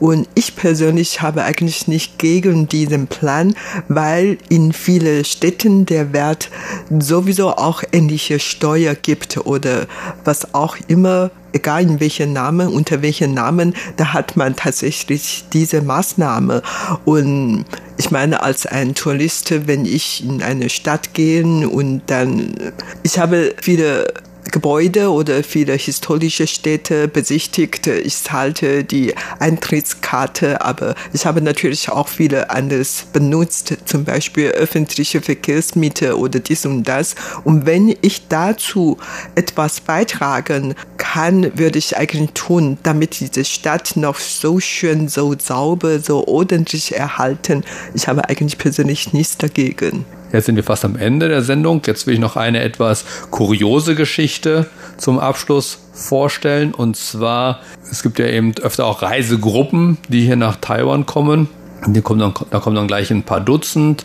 Und 0.00 0.28
ich 0.35 0.57
persönlich 0.57 1.22
habe 1.22 1.44
eigentlich 1.44 1.87
nicht 1.87 2.18
gegen 2.18 2.68
diesen 2.68 3.07
Plan, 3.07 3.55
weil 3.88 4.38
in 4.48 4.72
vielen 4.72 5.24
Städten 5.24 5.87
der 5.87 6.12
Wert 6.12 6.50
sowieso 6.98 7.50
auch 7.50 7.83
ähnliche 7.92 8.40
Steuer 8.40 8.94
gibt 8.94 9.46
oder 9.46 9.87
was 10.24 10.55
auch 10.55 10.76
immer 10.88 11.31
egal 11.53 11.83
in 11.83 12.01
welchen 12.01 12.33
Namen, 12.33 12.69
unter 12.69 13.03
welchen 13.03 13.35
Namen, 13.35 13.75
da 13.97 14.12
hat 14.12 14.37
man 14.37 14.57
tatsächlich 14.57 15.45
diese 15.53 15.83
Maßnahme. 15.83 16.62
Und 17.05 17.65
ich 17.97 18.11
meine, 18.11 18.43
als 18.43 18.67
ein 18.67 18.95
Tourist, 18.95 19.53
wenn 19.67 19.85
ich 19.85 20.25
in 20.25 20.43
eine 20.43 20.69
Stadt 20.69 21.15
gehe 21.15 21.43
und 21.69 22.03
dann, 22.07 22.55
ich 23.03 23.19
habe 23.19 23.55
viele 23.61 24.12
Gebäude 24.50 25.11
oder 25.11 25.42
viele 25.44 25.74
historische 25.74 26.46
Städte 26.46 27.09
besichtigt. 27.09 27.87
Ich 27.87 28.31
halte 28.31 28.85
die 28.85 29.14
Eintrittskarte, 29.38 30.61
aber 30.61 30.94
ich 31.12 31.24
habe 31.26 31.40
natürlich 31.40 31.88
auch 31.90 32.09
viele 32.09 32.50
anderes 32.50 33.07
benutzt, 33.12 33.74
zum 33.85 34.05
Beispiel 34.05 34.50
öffentliche 34.50 35.20
Verkehrsmittel 35.20 36.14
oder 36.14 36.40
dies 36.40 36.66
und 36.66 36.85
das. 36.85 37.14
Und 37.44 37.66
wenn 37.66 37.94
ich 38.02 38.28
dazu 38.28 38.98
etwas 39.35 39.81
beitragen 39.81 40.74
kann, 40.96 41.57
würde 41.57 41.78
ich 41.78 41.96
eigentlich 41.96 42.31
tun, 42.35 42.78
damit 42.83 43.20
diese 43.20 43.44
Stadt 43.44 43.96
noch 43.96 44.18
so 44.18 44.61
schön, 44.61 45.09
so 45.09 45.35
sauber, 45.38 46.00
so 46.00 46.26
ordentlich 46.26 46.96
erhalten. 46.96 47.64
Ich 47.94 48.09
habe 48.09 48.28
eigentlich 48.28 48.59
persönlich 48.59 49.12
nichts 49.12 49.38
dagegen. 49.38 50.05
Jetzt 50.33 50.47
sind 50.47 50.57
wir 50.57 50.64
fast 50.64 50.85
am 50.85 50.97
Ende 50.97 51.29
der 51.29 51.42
Sendung. 51.42 51.83
Jetzt 51.87 52.07
will 52.07 52.14
ich 52.14 52.21
noch 52.21 52.37
eine 52.37 52.62
etwas 52.62 53.05
kuriose 53.31 53.95
Geschichte 53.95 54.66
zum 54.97 55.18
Abschluss 55.18 55.79
vorstellen. 55.92 56.73
Und 56.73 56.97
zwar, 56.97 57.61
es 57.90 58.03
gibt 58.03 58.18
ja 58.18 58.27
eben 58.27 58.55
öfter 58.62 58.87
auch 58.87 59.03
Reisegruppen, 59.03 59.99
die 60.09 60.23
hier 60.23 60.37
nach 60.37 60.57
Taiwan 60.57 61.07
kommen. 61.07 61.49
Die 61.87 62.01
kommen 62.01 62.21
dann, 62.21 62.35
da 62.51 62.61
kommen 62.61 62.77
dann 62.77 62.87
gleich 62.87 63.11
ein 63.11 63.25
paar 63.25 63.40
Dutzend 63.40 64.05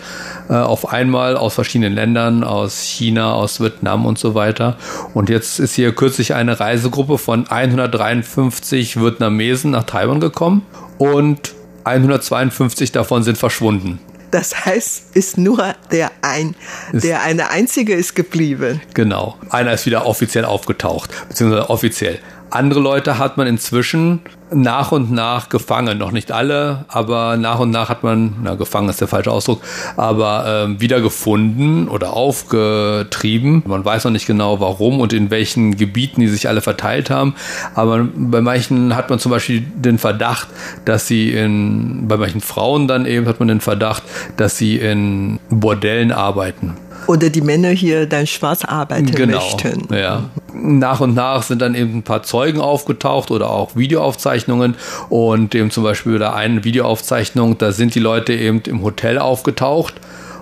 äh, 0.49 0.53
auf 0.53 0.91
einmal 0.91 1.37
aus 1.37 1.53
verschiedenen 1.53 1.93
Ländern, 1.93 2.43
aus 2.43 2.81
China, 2.81 3.33
aus 3.33 3.61
Vietnam 3.61 4.07
und 4.07 4.17
so 4.17 4.33
weiter. 4.33 4.77
Und 5.13 5.29
jetzt 5.29 5.59
ist 5.59 5.75
hier 5.75 5.93
kürzlich 5.93 6.33
eine 6.33 6.59
Reisegruppe 6.59 7.19
von 7.19 7.47
153 7.47 8.99
Vietnamesen 8.99 9.71
nach 9.71 9.83
Taiwan 9.83 10.19
gekommen 10.19 10.63
und 10.97 11.53
152 11.83 12.91
davon 12.91 13.21
sind 13.21 13.37
verschwunden. 13.37 13.99
Das 14.31 14.65
heißt, 14.65 15.15
ist 15.15 15.37
nur 15.37 15.75
der 15.91 16.11
ein, 16.21 16.55
der 16.91 17.21
eine 17.21 17.49
einzige 17.49 17.93
ist 17.93 18.15
geblieben. 18.15 18.81
Genau. 18.93 19.37
Einer 19.49 19.73
ist 19.73 19.85
wieder 19.85 20.05
offiziell 20.05 20.45
aufgetaucht, 20.45 21.11
beziehungsweise 21.29 21.69
offiziell. 21.69 22.19
Andere 22.49 22.79
Leute 22.79 23.17
hat 23.17 23.37
man 23.37 23.45
inzwischen 23.47 24.21
nach 24.51 24.91
und 24.91 25.11
nach 25.11 25.49
gefangen. 25.49 25.97
Noch 25.97 26.11
nicht 26.11 26.31
alle, 26.31 26.85
aber 26.87 27.35
nach 27.37 27.59
und 27.59 27.71
nach 27.71 27.89
hat 27.89 28.03
man, 28.03 28.35
na, 28.41 28.55
gefangen 28.55 28.87
ist 28.89 29.01
der 29.01 29.07
falsche 29.07 29.31
Ausdruck, 29.31 29.61
aber 29.97 30.45
ähm, 30.47 30.79
wieder 30.79 31.01
gefunden 31.01 31.87
oder 31.89 32.13
aufgetrieben. 32.13 33.63
Man 33.65 33.83
weiß 33.83 34.05
noch 34.05 34.11
nicht 34.11 34.27
genau 34.27 34.59
warum 34.59 35.01
und 35.01 35.11
in 35.11 35.29
welchen 35.29 35.75
Gebieten 35.75 36.21
die 36.21 36.27
sich 36.27 36.47
alle 36.47 36.61
verteilt 36.61 37.09
haben. 37.09 37.35
Aber 37.75 38.07
bei 38.15 38.41
manchen 38.41 38.95
hat 38.95 39.09
man 39.09 39.19
zum 39.19 39.31
Beispiel 39.31 39.61
den 39.61 39.97
Verdacht, 39.97 40.47
dass 40.85 41.07
sie 41.07 41.31
in, 41.31 42.07
bei 42.07 42.17
manchen 42.17 42.41
Frauen 42.41 42.87
dann 42.87 43.05
eben 43.05 43.27
hat 43.27 43.39
man 43.39 43.49
den 43.49 43.61
Verdacht, 43.61 44.03
dass 44.37 44.57
sie 44.57 44.77
in 44.77 45.39
Bordellen 45.49 46.11
arbeiten 46.11 46.75
oder 47.07 47.29
die 47.29 47.41
Männer 47.41 47.69
hier 47.69 48.05
dann 48.05 48.27
schwarz 48.27 48.63
arbeiten 48.65 49.11
genau, 49.11 49.37
möchten. 49.37 49.93
Ja. 49.93 50.25
Nach 50.59 50.99
und 50.99 51.13
nach 51.13 51.43
sind 51.43 51.61
dann 51.61 51.75
eben 51.75 51.97
ein 51.97 52.03
paar 52.03 52.23
Zeugen 52.23 52.59
aufgetaucht 52.59 53.31
oder 53.31 53.49
auch 53.49 53.75
Videoaufzeichnungen 53.75 54.75
und 55.09 55.53
eben 55.55 55.71
zum 55.71 55.83
Beispiel 55.83 56.15
oder 56.15 56.35
eine 56.35 56.63
Videoaufzeichnung, 56.63 57.57
da 57.57 57.71
sind 57.71 57.95
die 57.95 57.99
Leute 57.99 58.33
eben 58.33 58.61
im 58.61 58.81
Hotel 58.83 59.19
aufgetaucht 59.19 59.95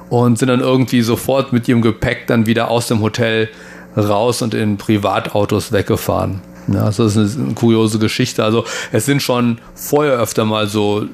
und 0.09 0.39
sind 0.39 0.49
dann 0.49 0.61
irgendwie 0.61 1.01
sofort 1.01 1.53
mit 1.53 1.67
ihrem 1.67 1.81
Gepäck 1.81 2.27
dann 2.27 2.45
wieder 2.45 2.69
aus 2.71 2.87
dem 2.87 3.01
Hotel 3.01 3.49
raus 3.97 4.41
und 4.41 4.53
in 4.53 4.77
Privatautos 4.77 5.71
weggefahren. 5.71 6.41
Ja, 6.67 6.85
das 6.85 6.99
ist 6.99 7.37
eine 7.37 7.53
kuriose 7.53 7.99
Geschichte. 7.99 8.43
Also 8.43 8.65
es 8.91 9.05
sind 9.05 9.21
schon 9.21 9.59
vorher 9.75 10.13
öfter 10.13 10.45
mal 10.45 10.67
so 10.67 11.05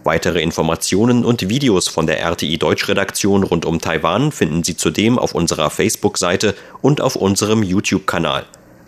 Weitere 0.02 0.40
Informationen 0.40 1.26
und 1.26 1.50
Videos 1.50 1.88
von 1.88 2.06
der 2.06 2.22
RTI 2.22 2.56
Deutschredaktion 2.56 3.42
rund 3.42 3.66
um 3.66 3.82
Taiwan 3.82 4.32
finden 4.32 4.64
Sie 4.64 4.78
zudem 4.78 5.18
auf 5.18 5.34
unserer 5.34 5.68
Facebook-Seite 5.68 6.54
und 6.80 7.02
auf 7.02 7.16
unserem 7.16 7.62
YouTube-Kanal. 7.62 8.46